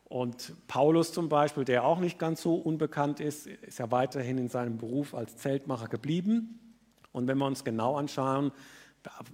Und 0.05 0.53
Paulus 0.67 1.13
zum 1.13 1.29
Beispiel, 1.29 1.63
der 1.63 1.83
auch 1.83 1.99
nicht 1.99 2.17
ganz 2.17 2.41
so 2.41 2.55
unbekannt 2.55 3.19
ist, 3.19 3.45
ist 3.45 3.77
ja 3.77 3.91
weiterhin 3.91 4.39
in 4.39 4.49
seinem 4.49 4.79
Beruf 4.79 5.13
als 5.13 5.37
Zeltmacher 5.37 5.89
geblieben. 5.89 6.59
Und 7.11 7.27
wenn 7.27 7.37
wir 7.37 7.45
uns 7.45 7.63
genau 7.63 7.97
anschauen, 7.97 8.51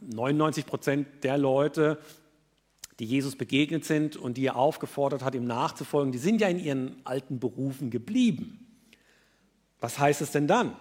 99 0.02 0.66
Prozent 0.66 1.08
der 1.24 1.38
Leute, 1.38 1.98
die 3.00 3.06
Jesus 3.06 3.38
begegnet 3.38 3.86
sind 3.86 4.18
und 4.18 4.36
die 4.36 4.48
er 4.48 4.58
aufgefordert 4.58 5.24
hat, 5.24 5.36
ihm 5.36 5.46
nachzufolgen, 5.46 6.12
die 6.12 6.18
sind 6.18 6.42
ja 6.42 6.50
in 6.50 6.60
ihren 6.60 6.98
alten 7.06 7.40
Berufen 7.40 7.92
geblieben. 7.92 8.68
Was 9.80 9.98
heißt 9.98 10.20
es 10.20 10.32
denn 10.32 10.48
dann? 10.48 10.76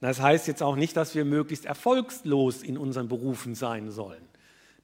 Das 0.00 0.20
heißt 0.20 0.46
jetzt 0.46 0.62
auch 0.62 0.76
nicht, 0.76 0.96
dass 0.96 1.14
wir 1.14 1.24
möglichst 1.24 1.64
erfolgslos 1.64 2.62
in 2.62 2.78
unseren 2.78 3.08
Berufen 3.08 3.54
sein 3.54 3.90
sollen, 3.90 4.22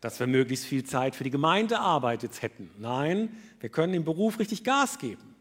dass 0.01 0.19
wir 0.19 0.27
möglichst 0.27 0.67
viel 0.67 0.85
Zeit 0.85 1.15
für 1.15 1.25
die 1.25 1.31
Gemeindearbeit 1.31 2.23
jetzt 2.23 2.43
hätten. 2.43 2.71
Nein, 2.79 3.37
wir 3.61 3.69
können 3.69 3.95
im 3.95 4.05
Beruf 4.05 4.39
richtig 4.39 4.65
Gas 4.65 4.99
geben. 4.99 5.34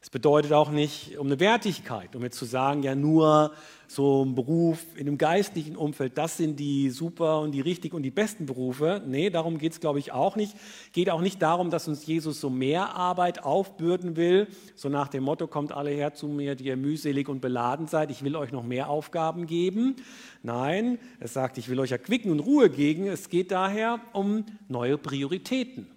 Es 0.00 0.10
bedeutet 0.10 0.52
auch 0.52 0.70
nicht 0.70 1.18
um 1.18 1.26
eine 1.26 1.40
Wertigkeit, 1.40 2.14
um 2.14 2.22
jetzt 2.22 2.38
zu 2.38 2.44
sagen, 2.44 2.82
ja 2.82 2.94
nur 2.94 3.52
so 3.88 4.24
ein 4.24 4.34
Beruf 4.34 4.84
in 4.94 5.08
einem 5.08 5.18
geistlichen 5.18 5.76
Umfeld, 5.76 6.18
das 6.18 6.36
sind 6.36 6.60
die 6.60 6.90
super 6.90 7.40
und 7.40 7.52
die 7.52 7.60
richtigen 7.60 7.96
und 7.96 8.02
die 8.02 8.10
besten 8.10 8.46
Berufe. 8.46 9.02
Nee, 9.06 9.30
darum 9.30 9.58
geht 9.58 9.72
es, 9.72 9.80
glaube 9.80 9.98
ich, 9.98 10.12
auch 10.12 10.36
nicht. 10.36 10.54
Geht 10.92 11.10
auch 11.10 11.20
nicht 11.20 11.40
darum, 11.40 11.70
dass 11.70 11.88
uns 11.88 12.06
Jesus 12.06 12.40
so 12.40 12.50
mehr 12.50 12.94
Arbeit 12.94 13.44
aufbürden 13.44 14.16
will, 14.16 14.48
so 14.74 14.88
nach 14.88 15.08
dem 15.08 15.24
Motto, 15.24 15.46
kommt 15.46 15.72
alle 15.72 15.90
her 15.90 16.14
zu 16.14 16.28
mir, 16.28 16.54
die 16.54 16.66
ihr 16.66 16.76
mühselig 16.76 17.28
und 17.28 17.40
beladen 17.40 17.86
seid, 17.86 18.10
ich 18.10 18.22
will 18.22 18.36
euch 18.36 18.52
noch 18.52 18.64
mehr 18.64 18.90
Aufgaben 18.90 19.46
geben. 19.46 19.96
Nein, 20.42 20.98
es 21.20 21.32
sagt, 21.32 21.58
ich 21.58 21.68
will 21.68 21.80
euch 21.80 21.92
erquicken 21.92 22.30
und 22.30 22.40
Ruhe 22.40 22.70
geben. 22.70 23.06
Es 23.06 23.28
geht 23.28 23.50
daher 23.50 24.00
um 24.12 24.44
neue 24.68 24.98
Prioritäten. 24.98 25.88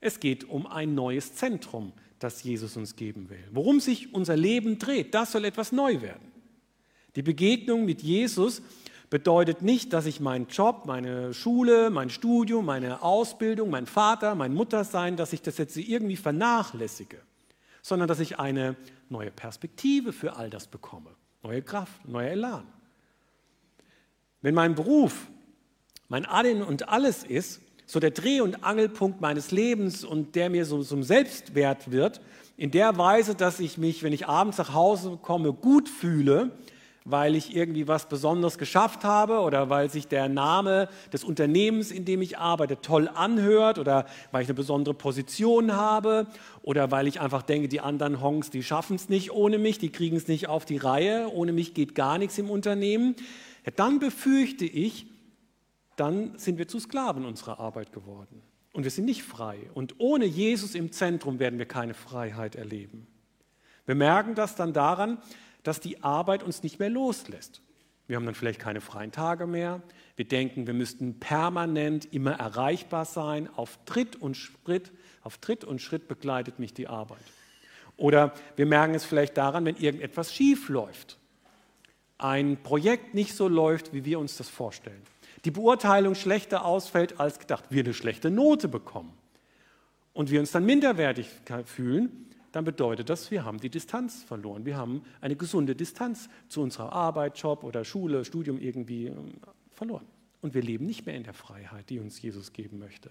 Es 0.00 0.20
geht 0.20 0.48
um 0.48 0.66
ein 0.66 0.94
neues 0.94 1.34
Zentrum 1.34 1.92
das 2.18 2.42
Jesus 2.42 2.76
uns 2.76 2.96
geben 2.96 3.28
will. 3.28 3.44
Worum 3.50 3.80
sich 3.80 4.14
unser 4.14 4.36
Leben 4.36 4.78
dreht, 4.78 5.14
das 5.14 5.32
soll 5.32 5.44
etwas 5.44 5.72
neu 5.72 6.00
werden. 6.00 6.32
Die 7.14 7.22
Begegnung 7.22 7.84
mit 7.84 8.02
Jesus 8.02 8.62
bedeutet 9.10 9.62
nicht, 9.62 9.92
dass 9.92 10.06
ich 10.06 10.20
meinen 10.20 10.48
Job, 10.48 10.84
meine 10.86 11.32
Schule, 11.32 11.90
mein 11.90 12.10
Studium, 12.10 12.66
meine 12.66 13.02
Ausbildung, 13.02 13.70
mein 13.70 13.86
Vater, 13.86 14.34
mein 14.34 14.54
Muttersein, 14.54 15.16
dass 15.16 15.32
ich 15.32 15.42
das 15.42 15.58
jetzt 15.58 15.76
irgendwie 15.76 16.16
vernachlässige, 16.16 17.20
sondern 17.82 18.08
dass 18.08 18.20
ich 18.20 18.38
eine 18.38 18.76
neue 19.08 19.30
Perspektive 19.30 20.12
für 20.12 20.36
all 20.36 20.50
das 20.50 20.66
bekomme, 20.66 21.10
neue 21.42 21.62
Kraft, 21.62 22.06
neuer 22.08 22.30
Elan. 22.30 22.66
Wenn 24.42 24.54
mein 24.54 24.74
Beruf 24.74 25.28
mein 26.08 26.24
Allen 26.24 26.62
und 26.62 26.88
alles 26.88 27.24
ist, 27.24 27.60
so 27.86 28.00
der 28.00 28.10
Dreh- 28.10 28.40
und 28.40 28.64
Angelpunkt 28.64 29.20
meines 29.20 29.52
Lebens 29.52 30.04
und 30.04 30.34
der 30.34 30.50
mir 30.50 30.66
so 30.66 30.82
zum 30.82 31.02
Selbstwert 31.02 31.90
wird, 31.90 32.20
in 32.56 32.70
der 32.70 32.98
Weise, 32.98 33.34
dass 33.34 33.60
ich 33.60 33.78
mich, 33.78 34.02
wenn 34.02 34.12
ich 34.12 34.26
abends 34.26 34.58
nach 34.58 34.74
Hause 34.74 35.18
komme, 35.22 35.52
gut 35.52 35.88
fühle, 35.88 36.50
weil 37.04 37.36
ich 37.36 37.54
irgendwie 37.54 37.86
was 37.86 38.08
Besonderes 38.08 38.58
geschafft 38.58 39.04
habe 39.04 39.38
oder 39.38 39.70
weil 39.70 39.88
sich 39.90 40.08
der 40.08 40.28
Name 40.28 40.88
des 41.12 41.22
Unternehmens, 41.22 41.92
in 41.92 42.04
dem 42.04 42.20
ich 42.20 42.38
arbeite, 42.38 42.80
toll 42.80 43.08
anhört 43.08 43.78
oder 43.78 44.06
weil 44.32 44.42
ich 44.42 44.48
eine 44.48 44.54
besondere 44.54 44.94
Position 44.94 45.72
habe 45.76 46.26
oder 46.62 46.90
weil 46.90 47.06
ich 47.06 47.20
einfach 47.20 47.42
denke, 47.42 47.68
die 47.68 47.80
anderen 47.80 48.20
Honks, 48.20 48.50
die 48.50 48.64
schaffen 48.64 48.96
es 48.96 49.08
nicht 49.08 49.30
ohne 49.30 49.58
mich, 49.58 49.78
die 49.78 49.90
kriegen 49.90 50.16
es 50.16 50.26
nicht 50.26 50.48
auf 50.48 50.64
die 50.64 50.78
Reihe, 50.78 51.30
ohne 51.32 51.52
mich 51.52 51.74
geht 51.74 51.94
gar 51.94 52.18
nichts 52.18 52.38
im 52.38 52.50
Unternehmen, 52.50 53.14
ja, 53.64 53.72
dann 53.74 54.00
befürchte 54.00 54.64
ich, 54.64 55.06
dann 55.96 56.38
sind 56.38 56.58
wir 56.58 56.68
zu 56.68 56.78
Sklaven 56.78 57.24
unserer 57.24 57.58
Arbeit 57.58 57.92
geworden. 57.92 58.42
Und 58.72 58.84
wir 58.84 58.90
sind 58.90 59.06
nicht 59.06 59.22
frei. 59.22 59.70
Und 59.72 59.94
ohne 59.98 60.26
Jesus 60.26 60.74
im 60.74 60.92
Zentrum 60.92 61.38
werden 61.38 61.58
wir 61.58 61.66
keine 61.66 61.94
Freiheit 61.94 62.54
erleben. 62.56 63.06
Wir 63.86 63.94
merken 63.94 64.34
das 64.34 64.54
dann 64.54 64.74
daran, 64.74 65.18
dass 65.62 65.80
die 65.80 66.02
Arbeit 66.02 66.42
uns 66.42 66.62
nicht 66.62 66.78
mehr 66.78 66.90
loslässt. 66.90 67.62
Wir 68.06 68.16
haben 68.16 68.26
dann 68.26 68.34
vielleicht 68.34 68.60
keine 68.60 68.80
freien 68.80 69.12
Tage 69.12 69.46
mehr. 69.46 69.82
Wir 70.14 70.26
denken, 70.28 70.66
wir 70.66 70.74
müssten 70.74 71.18
permanent 71.18 72.12
immer 72.12 72.32
erreichbar 72.32 73.04
sein. 73.04 73.48
Auf 73.56 73.78
Tritt 73.86 74.16
und 74.16 74.36
Schritt, 74.36 74.92
auf 75.22 75.38
Tritt 75.38 75.64
und 75.64 75.80
Schritt 75.80 76.06
begleitet 76.06 76.58
mich 76.58 76.74
die 76.74 76.86
Arbeit. 76.86 77.24
Oder 77.96 78.34
wir 78.56 78.66
merken 78.66 78.94
es 78.94 79.04
vielleicht 79.04 79.36
daran, 79.38 79.64
wenn 79.64 79.76
irgendetwas 79.76 80.34
schief 80.34 80.68
läuft. 80.68 81.18
Ein 82.18 82.62
Projekt 82.62 83.14
nicht 83.14 83.34
so 83.34 83.48
läuft, 83.48 83.92
wie 83.92 84.04
wir 84.04 84.18
uns 84.18 84.36
das 84.36 84.48
vorstellen 84.48 85.02
die 85.46 85.52
Beurteilung 85.52 86.16
schlechter 86.16 86.64
ausfällt 86.64 87.20
als 87.20 87.38
gedacht, 87.38 87.66
wir 87.70 87.84
eine 87.84 87.94
schlechte 87.94 88.30
Note 88.30 88.66
bekommen 88.66 89.12
und 90.12 90.30
wir 90.30 90.40
uns 90.40 90.50
dann 90.50 90.66
minderwertig 90.66 91.28
fühlen, 91.64 92.26
dann 92.50 92.64
bedeutet 92.64 93.10
das, 93.10 93.30
wir 93.30 93.44
haben 93.44 93.60
die 93.60 93.70
Distanz 93.70 94.24
verloren. 94.24 94.64
Wir 94.64 94.76
haben 94.76 95.02
eine 95.20 95.36
gesunde 95.36 95.76
Distanz 95.76 96.28
zu 96.48 96.62
unserer 96.62 96.92
Arbeit, 96.92 97.38
Job 97.38 97.62
oder 97.62 97.84
Schule, 97.84 98.24
Studium 98.24 98.58
irgendwie 98.58 99.06
ähm, 99.06 99.34
verloren. 99.72 100.06
Und 100.40 100.54
wir 100.54 100.62
leben 100.62 100.86
nicht 100.86 101.06
mehr 101.06 101.14
in 101.14 101.22
der 101.22 101.34
Freiheit, 101.34 101.90
die 101.90 102.00
uns 102.00 102.20
Jesus 102.20 102.52
geben 102.52 102.78
möchte. 102.78 103.10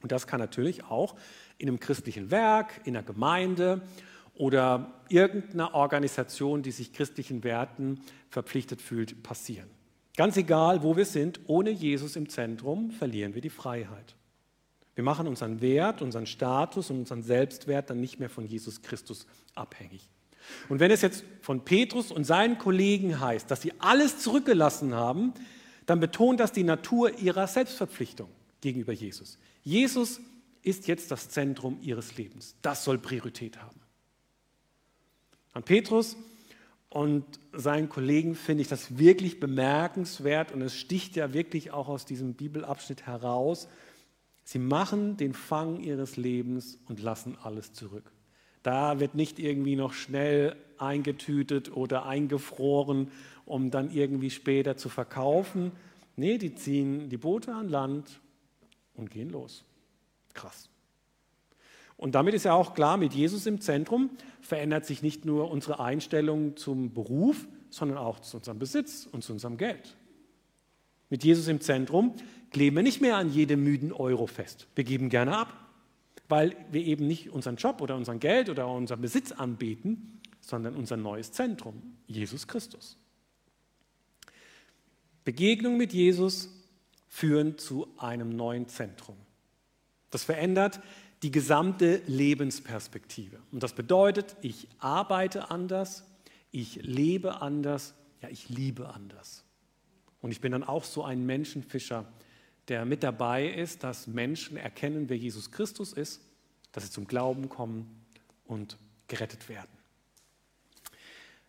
Und 0.00 0.12
das 0.12 0.26
kann 0.26 0.40
natürlich 0.40 0.84
auch 0.84 1.14
in 1.58 1.68
einem 1.68 1.80
christlichen 1.80 2.30
Werk, 2.30 2.80
in 2.84 2.96
einer 2.96 3.04
Gemeinde 3.04 3.82
oder 4.34 4.94
irgendeiner 5.08 5.74
Organisation, 5.74 6.62
die 6.62 6.70
sich 6.70 6.92
christlichen 6.92 7.44
Werten 7.44 8.00
verpflichtet 8.30 8.80
fühlt, 8.80 9.22
passieren. 9.22 9.68
Ganz 10.20 10.36
egal, 10.36 10.82
wo 10.82 10.98
wir 10.98 11.06
sind, 11.06 11.40
ohne 11.46 11.70
Jesus 11.70 12.14
im 12.14 12.28
Zentrum 12.28 12.90
verlieren 12.90 13.34
wir 13.34 13.40
die 13.40 13.48
Freiheit. 13.48 14.16
Wir 14.94 15.02
machen 15.02 15.26
unseren 15.26 15.62
Wert, 15.62 16.02
unseren 16.02 16.26
Status 16.26 16.90
und 16.90 16.98
unseren 16.98 17.22
Selbstwert 17.22 17.88
dann 17.88 18.02
nicht 18.02 18.20
mehr 18.20 18.28
von 18.28 18.44
Jesus 18.44 18.82
Christus 18.82 19.26
abhängig. 19.54 20.10
Und 20.68 20.78
wenn 20.78 20.90
es 20.90 21.00
jetzt 21.00 21.24
von 21.40 21.64
Petrus 21.64 22.12
und 22.12 22.24
seinen 22.24 22.58
Kollegen 22.58 23.18
heißt, 23.18 23.50
dass 23.50 23.62
sie 23.62 23.72
alles 23.78 24.18
zurückgelassen 24.18 24.92
haben, 24.92 25.32
dann 25.86 26.00
betont 26.00 26.38
das 26.38 26.52
die 26.52 26.64
Natur 26.64 27.18
ihrer 27.18 27.46
Selbstverpflichtung 27.46 28.28
gegenüber 28.60 28.92
Jesus. 28.92 29.38
Jesus 29.62 30.20
ist 30.60 30.86
jetzt 30.86 31.10
das 31.10 31.30
Zentrum 31.30 31.78
ihres 31.80 32.18
Lebens. 32.18 32.56
Das 32.60 32.84
soll 32.84 32.98
Priorität 32.98 33.56
haben. 33.56 33.80
An 35.54 35.62
Petrus 35.62 36.14
und 36.90 37.24
seinen 37.52 37.88
Kollegen 37.88 38.34
finde 38.34 38.62
ich 38.62 38.68
das 38.68 38.98
wirklich 38.98 39.38
bemerkenswert 39.38 40.50
und 40.52 40.60
es 40.60 40.74
sticht 40.74 41.14
ja 41.14 41.32
wirklich 41.32 41.70
auch 41.70 41.88
aus 41.88 42.04
diesem 42.04 42.34
Bibelabschnitt 42.34 43.06
heraus. 43.06 43.68
Sie 44.42 44.58
machen 44.58 45.16
den 45.16 45.32
Fang 45.32 45.80
ihres 45.80 46.16
Lebens 46.16 46.78
und 46.88 47.00
lassen 47.00 47.38
alles 47.42 47.72
zurück. 47.72 48.10
Da 48.64 48.98
wird 48.98 49.14
nicht 49.14 49.38
irgendwie 49.38 49.76
noch 49.76 49.92
schnell 49.92 50.56
eingetütet 50.78 51.74
oder 51.74 52.06
eingefroren, 52.06 53.12
um 53.46 53.70
dann 53.70 53.92
irgendwie 53.92 54.30
später 54.30 54.76
zu 54.76 54.88
verkaufen. 54.88 55.70
Nee, 56.16 56.38
die 56.38 56.56
ziehen 56.56 57.08
die 57.08 57.16
Boote 57.16 57.54
an 57.54 57.68
Land 57.68 58.20
und 58.94 59.10
gehen 59.10 59.30
los. 59.30 59.64
Krass. 60.34 60.69
Und 62.00 62.14
damit 62.14 62.34
ist 62.34 62.44
ja 62.44 62.54
auch 62.54 62.74
klar, 62.74 62.96
mit 62.96 63.12
Jesus 63.12 63.46
im 63.46 63.60
Zentrum 63.60 64.10
verändert 64.40 64.86
sich 64.86 65.02
nicht 65.02 65.24
nur 65.24 65.50
unsere 65.50 65.80
Einstellung 65.80 66.56
zum 66.56 66.92
Beruf, 66.94 67.46
sondern 67.68 67.98
auch 67.98 68.20
zu 68.20 68.38
unserem 68.38 68.58
Besitz 68.58 69.06
und 69.10 69.22
zu 69.22 69.32
unserem 69.32 69.56
Geld. 69.56 69.96
Mit 71.10 71.24
Jesus 71.24 71.46
im 71.48 71.60
Zentrum 71.60 72.14
kleben 72.50 72.76
wir 72.76 72.82
nicht 72.82 73.00
mehr 73.00 73.16
an 73.16 73.32
jedem 73.32 73.62
müden 73.62 73.92
Euro 73.92 74.26
fest. 74.26 74.66
Wir 74.74 74.84
geben 74.84 75.08
gerne 75.08 75.36
ab 75.36 75.60
weil 76.30 76.54
wir 76.70 76.82
eben 76.82 77.08
nicht 77.08 77.30
unseren 77.30 77.56
Job 77.56 77.80
oder 77.80 77.96
unser 77.96 78.14
Geld 78.14 78.48
oder 78.48 78.68
unseren 78.68 79.00
Besitz 79.00 79.32
anbeten, 79.32 80.20
sondern 80.40 80.76
unser 80.76 80.96
neues 80.96 81.32
Zentrum, 81.32 81.96
Jesus 82.06 82.46
Christus. 82.46 82.96
Begegnungen 85.24 85.76
mit 85.76 85.92
Jesus 85.92 86.48
führen 87.08 87.58
zu 87.58 87.88
einem 87.98 88.30
neuen 88.30 88.68
Zentrum. 88.68 89.16
Das 90.10 90.22
verändert 90.22 90.80
die 91.22 91.30
gesamte 91.30 92.02
Lebensperspektive. 92.06 93.38
Und 93.52 93.62
das 93.62 93.74
bedeutet, 93.74 94.36
ich 94.40 94.68
arbeite 94.78 95.50
anders, 95.50 96.04
ich 96.50 96.76
lebe 96.82 97.42
anders, 97.42 97.94
ja, 98.22 98.28
ich 98.28 98.48
liebe 98.48 98.88
anders. 98.94 99.44
Und 100.22 100.30
ich 100.30 100.40
bin 100.40 100.52
dann 100.52 100.64
auch 100.64 100.84
so 100.84 101.04
ein 101.04 101.24
Menschenfischer, 101.24 102.06
der 102.68 102.84
mit 102.84 103.02
dabei 103.02 103.48
ist, 103.48 103.82
dass 103.84 104.06
Menschen 104.06 104.56
erkennen, 104.56 105.08
wer 105.08 105.16
Jesus 105.16 105.50
Christus 105.50 105.92
ist, 105.92 106.20
dass 106.72 106.84
sie 106.84 106.90
zum 106.90 107.06
Glauben 107.06 107.48
kommen 107.48 108.04
und 108.44 108.76
gerettet 109.08 109.48
werden. 109.48 109.70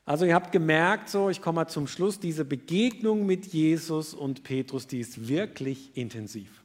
Also 0.04 0.26
ihr 0.26 0.34
habt 0.34 0.52
gemerkt, 0.52 1.10
so 1.10 1.30
ich 1.30 1.42
komme 1.42 1.58
mal 1.58 1.68
zum 1.68 1.88
Schluss, 1.88 2.20
diese 2.20 2.44
Begegnung 2.44 3.26
mit 3.26 3.48
Jesus 3.48 4.14
und 4.14 4.44
Petrus, 4.44 4.88
die 4.88 5.00
ist 5.00 5.28
wirklich 5.28 5.96
intensiv. 5.96 6.61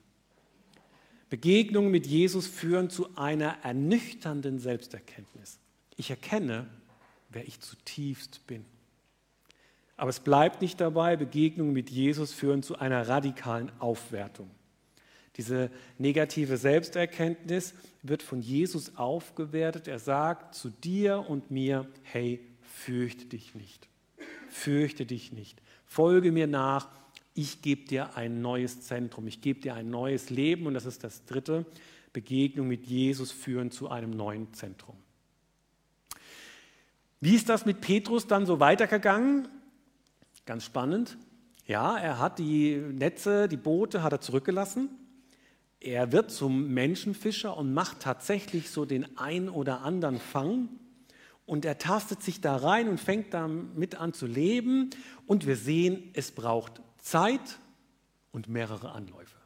Begegnungen 1.28 1.90
mit 1.90 2.06
Jesus 2.06 2.46
führen 2.46 2.88
zu 2.88 3.16
einer 3.16 3.58
ernüchternden 3.62 4.58
Selbsterkenntnis. 4.58 5.58
Ich 5.96 6.10
erkenne, 6.10 6.66
wer 7.30 7.46
ich 7.46 7.60
zutiefst 7.60 8.46
bin. 8.46 8.64
Aber 9.96 10.10
es 10.10 10.20
bleibt 10.20 10.60
nicht 10.60 10.80
dabei, 10.80 11.16
Begegnungen 11.16 11.72
mit 11.72 11.90
Jesus 11.90 12.32
führen 12.32 12.62
zu 12.62 12.78
einer 12.78 13.08
radikalen 13.08 13.72
Aufwertung. 13.80 14.50
Diese 15.36 15.70
negative 15.98 16.56
Selbsterkenntnis 16.56 17.74
wird 18.02 18.22
von 18.22 18.40
Jesus 18.40 18.96
aufgewertet. 18.96 19.88
Er 19.88 19.98
sagt 19.98 20.54
zu 20.54 20.70
dir 20.70 21.26
und 21.28 21.50
mir, 21.50 21.86
hey, 22.02 22.40
fürchte 22.62 23.26
dich 23.26 23.54
nicht. 23.54 23.88
Fürchte 24.48 25.04
dich 25.04 25.32
nicht. 25.32 25.60
Folge 25.84 26.32
mir 26.32 26.46
nach. 26.46 26.88
Ich 27.38 27.61
gebe 27.61 27.85
dir 27.85 28.16
ein 28.16 28.40
neues 28.40 28.81
Zentrum. 28.81 29.27
Ich 29.27 29.42
gebe 29.42 29.61
dir 29.61 29.75
ein 29.75 29.90
neues 29.90 30.31
Leben. 30.31 30.66
Und 30.66 30.72
das 30.72 30.87
ist 30.87 31.05
das 31.05 31.27
dritte. 31.27 31.66
Begegnung 32.14 32.66
mit 32.66 32.87
Jesus 32.87 33.31
führen 33.31 33.70
zu 33.70 33.90
einem 33.90 34.11
neuen 34.11 34.55
Zentrum. 34.55 34.96
Wie 37.20 37.35
ist 37.35 37.51
das 37.51 37.66
mit 37.66 37.83
Petrus 37.83 38.27
dann 38.27 38.46
so 38.46 38.59
weitergegangen? 38.59 39.49
Ganz 40.46 40.64
spannend. 40.64 41.18
Ja, 41.66 41.99
er 41.99 42.18
hat 42.18 42.38
die 42.38 42.77
Netze, 42.77 43.49
die 43.49 43.59
Boote 43.59 44.03
hat 44.03 44.12
er 44.12 44.22
zurückgelassen. 44.22 44.88
Er 45.79 46.12
wird 46.12 46.31
zum 46.31 46.72
Menschenfischer 46.72 47.55
und 47.55 47.75
macht 47.75 48.01
tatsächlich 48.01 48.70
so 48.70 48.87
den 48.87 49.18
ein 49.18 49.51
oder 49.51 49.83
anderen 49.83 50.20
Fang. 50.20 50.70
Und 51.44 51.66
er 51.66 51.77
tastet 51.77 52.22
sich 52.22 52.40
da 52.40 52.57
rein 52.57 52.88
und 52.88 52.99
fängt 52.99 53.35
damit 53.35 53.96
an 53.96 54.14
zu 54.14 54.27
leben. 54.27 54.88
Und 55.27 55.46
wir 55.46 55.57
sehen, 55.57 56.11
es 56.14 56.33
braucht 56.33 56.81
Zeit 57.06 57.60
und 58.32 58.48
mehrere 58.48 58.90
Anläufe. 58.90 59.36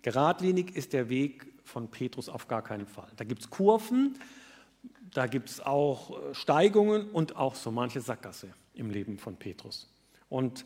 Geradlinig 0.00 0.74
ist 0.74 0.94
der 0.94 1.10
Weg 1.10 1.46
von 1.62 1.90
Petrus 1.90 2.30
auf 2.30 2.48
gar 2.48 2.62
keinen 2.62 2.86
Fall. 2.86 3.10
Da 3.16 3.24
gibt 3.24 3.42
es 3.42 3.50
Kurven, 3.50 4.18
da 5.12 5.26
gibt 5.26 5.50
es 5.50 5.60
auch 5.60 6.10
äh, 6.10 6.34
Steigungen 6.34 7.10
und 7.10 7.36
auch 7.36 7.54
so 7.54 7.70
manche 7.70 8.00
Sackgasse 8.00 8.48
im 8.72 8.88
Leben 8.88 9.18
von 9.18 9.36
Petrus. 9.36 9.92
Und 10.30 10.64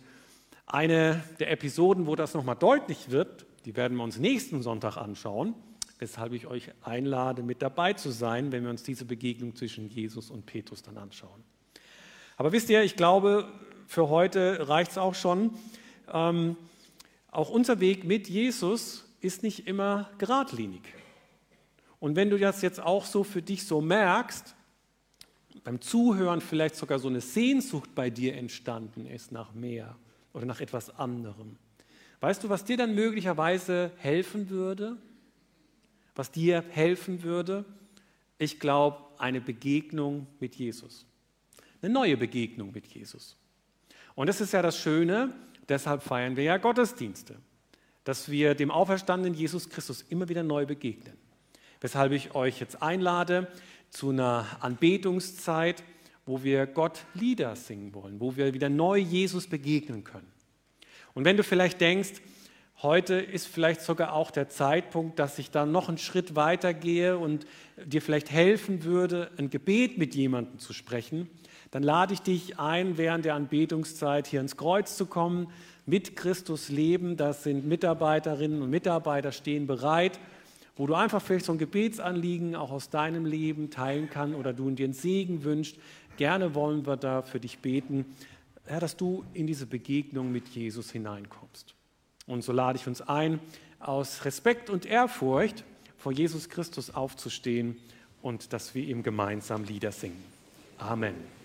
eine 0.67 1.21
der 1.41 1.51
Episoden, 1.51 2.07
wo 2.07 2.15
das 2.15 2.33
nochmal 2.35 2.55
deutlich 2.55 3.11
wird, 3.11 3.45
die 3.65 3.75
werden 3.75 3.97
wir 3.97 4.05
uns 4.05 4.19
nächsten 4.19 4.63
Sonntag 4.63 4.97
anschauen, 4.99 5.55
weshalb 5.99 6.33
ich 6.33 6.47
euch 6.47 6.71
einlade, 6.83 7.43
mit 7.43 7.61
dabei 7.61 7.95
zu 7.95 8.11
sein, 8.11 8.53
wenn 8.53 8.63
wir 8.63 8.71
uns 8.71 8.85
diese 8.85 9.05
Begegnung 9.05 9.57
zwischen 9.57 9.89
Jesus 9.89 10.31
und 10.31 10.47
Petrus 10.47 10.83
dann 10.83 10.97
anschauen. 10.97 11.43
Aber 12.37 12.53
wisst 12.53 12.71
ihr, 12.71 12.85
ich 12.85 12.95
glaube, 12.95 13.53
für 13.91 14.09
heute 14.09 14.69
reicht 14.69 14.93
es 14.93 14.99
auch 14.99 15.17
schon. 15.17 15.51
Ähm, 16.13 16.57
auch 17.33 17.51
unser 17.51 17.81
Weg 17.81 18.05
mit 18.05 18.29
Jesus 18.29 19.05
ist 19.21 19.43
nicht 19.43 19.67
immer 19.67 20.09
geradlinig. 20.19 20.83
Und 21.99 22.15
wenn 22.15 22.31
du 22.31 22.39
das 22.39 22.63
jetzt 22.63 22.79
auch 22.79 23.05
so 23.05 23.25
für 23.25 23.43
dich 23.43 23.67
so 23.67 23.81
merkst, 23.81 24.55
beim 25.65 25.81
Zuhören 25.81 26.41
vielleicht 26.41 26.77
sogar 26.77 27.01
so 27.01 27.09
eine 27.09 27.21
Sehnsucht 27.21 27.93
bei 27.97 28.11
dir 28.11 28.37
entstanden 28.37 29.07
ist 29.07 29.33
nach 29.33 29.55
mehr 29.55 29.97
oder 30.35 30.47
nach 30.47 30.61
etwas 30.61 30.97
anderem. 30.97 31.57
Weißt 32.21 32.45
du, 32.45 32.49
was 32.49 32.65
dir 32.65 32.77
dann 32.77 32.95
möglicherweise 32.95 33.91
helfen 33.97 34.51
würde? 34.51 34.99
Was 36.15 36.31
dir 36.31 36.65
helfen 36.71 37.25
würde? 37.25 37.65
Ich 38.39 38.61
glaube, 38.61 38.99
eine 39.19 39.41
Begegnung 39.41 40.29
mit 40.39 40.55
Jesus. 40.55 41.07
Eine 41.83 41.93
neue 41.93 42.17
Begegnung 42.17 42.71
mit 42.71 42.87
Jesus. 42.87 43.37
Und 44.15 44.29
das 44.29 44.41
ist 44.41 44.53
ja 44.53 44.63
das 44.63 44.79
Schöne, 44.79 45.33
deshalb 45.69 46.03
feiern 46.03 46.37
wir 46.37 46.45
ja 46.45 46.57
Gottesdienste, 46.59 47.37
dass 48.05 48.31
wir 48.31 48.55
dem 48.55 48.71
auferstandenen 48.71 49.35
Jesus 49.35 49.69
Christus 49.69 50.03
immer 50.03 50.29
wieder 50.29 50.43
neu 50.43 50.67
begegnen. 50.67 51.17
Weshalb 51.81 52.13
ich 52.13 52.35
euch 52.35 52.61
jetzt 52.61 52.83
einlade 52.83 53.49
zu 53.91 54.11
einer 54.11 54.47
Anbetungszeit, 54.61 55.83
wo 56.27 56.43
wir 56.43 56.67
Gott 56.67 57.05
Lieder 57.15 57.57
singen 57.57 57.95
wollen, 57.95 58.21
wo 58.21 58.37
wir 58.37 58.55
wieder 58.55 58.69
neu 58.69 58.99
Jesus 58.99 59.47
begegnen 59.47 60.05
können. 60.05 60.31
Und 61.15 61.25
wenn 61.25 61.37
du 61.37 61.43
vielleicht 61.43 61.81
denkst, 61.81 62.21
heute 62.83 63.15
ist 63.15 63.47
vielleicht 63.47 63.81
sogar 63.81 64.13
auch 64.13 64.31
der 64.31 64.49
Zeitpunkt, 64.49 65.19
dass 65.19 65.39
ich 65.39 65.51
da 65.51 65.67
noch 65.67 65.89
einen 65.89 65.99
Schritt 65.99 66.37
weiter 66.37 66.73
gehe 66.73 67.19
und 67.19 67.47
dir 67.85 68.01
vielleicht 68.01 68.31
helfen 68.31 68.85
würde, 68.85 69.31
ein 69.39 69.51
Gebet 69.51 69.99
mit 69.99 70.15
jemandem 70.15 70.59
zu 70.59 70.73
sprechen, 70.73 71.29
dann 71.71 71.83
lade 71.83 72.15
ich 72.15 72.21
dich 72.21 72.59
ein, 72.59 72.99
während 72.99 73.25
der 73.25 73.35
Anbetungszeit 73.35 74.27
hier 74.27 74.41
ins 74.41 74.57
Kreuz 74.57 74.97
zu 74.97 75.07
kommen, 75.07 75.49
mit 75.87 76.17
Christus 76.17 76.69
leben. 76.69 77.17
Das 77.17 77.45
sind 77.45 77.67
Mitarbeiterinnen 77.67 78.63
und 78.63 78.71
Mitarbeiter, 78.71 79.33
stehen 79.33 79.67
bereit 79.67 80.19
wo 80.81 80.87
du 80.87 80.95
einfach 80.95 81.21
vielleicht 81.21 81.45
so 81.45 81.53
ein 81.53 81.59
Gebetsanliegen 81.59 82.57
auch 82.57 82.71
aus 82.71 82.89
deinem 82.89 83.27
Leben 83.27 83.69
teilen 83.69 84.09
kannst 84.09 84.35
oder 84.35 84.55
du 84.55 84.71
dir 84.71 84.85
einen 84.85 84.95
Segen 84.95 85.45
wünschst. 85.45 85.77
Gerne 86.17 86.55
wollen 86.55 86.87
wir 86.87 86.97
da 86.97 87.21
für 87.21 87.39
dich 87.39 87.59
beten, 87.59 88.07
ja, 88.67 88.81
dass 88.81 88.97
du 88.97 89.23
in 89.35 89.47
diese 89.47 89.67
Begegnung 89.67 90.33
mit 90.33 90.49
Jesus 90.49 90.91
hineinkommst. 90.91 91.75
Und 92.27 92.43
so 92.43 92.53
lade 92.53 92.79
ich 92.79 92.87
uns 92.87 93.03
ein, 93.03 93.41
aus 93.79 94.25
Respekt 94.25 94.71
und 94.71 94.87
Ehrfurcht 94.87 95.65
vor 95.99 96.13
Jesus 96.13 96.49
Christus 96.49 96.95
aufzustehen 96.95 97.77
und 98.23 98.55
dass 98.55 98.75
wir 98.75 98.83
ihm 98.83 99.03
gemeinsam 99.03 99.65
Lieder 99.65 99.93
singen. 99.93 100.25
Amen. 100.79 101.40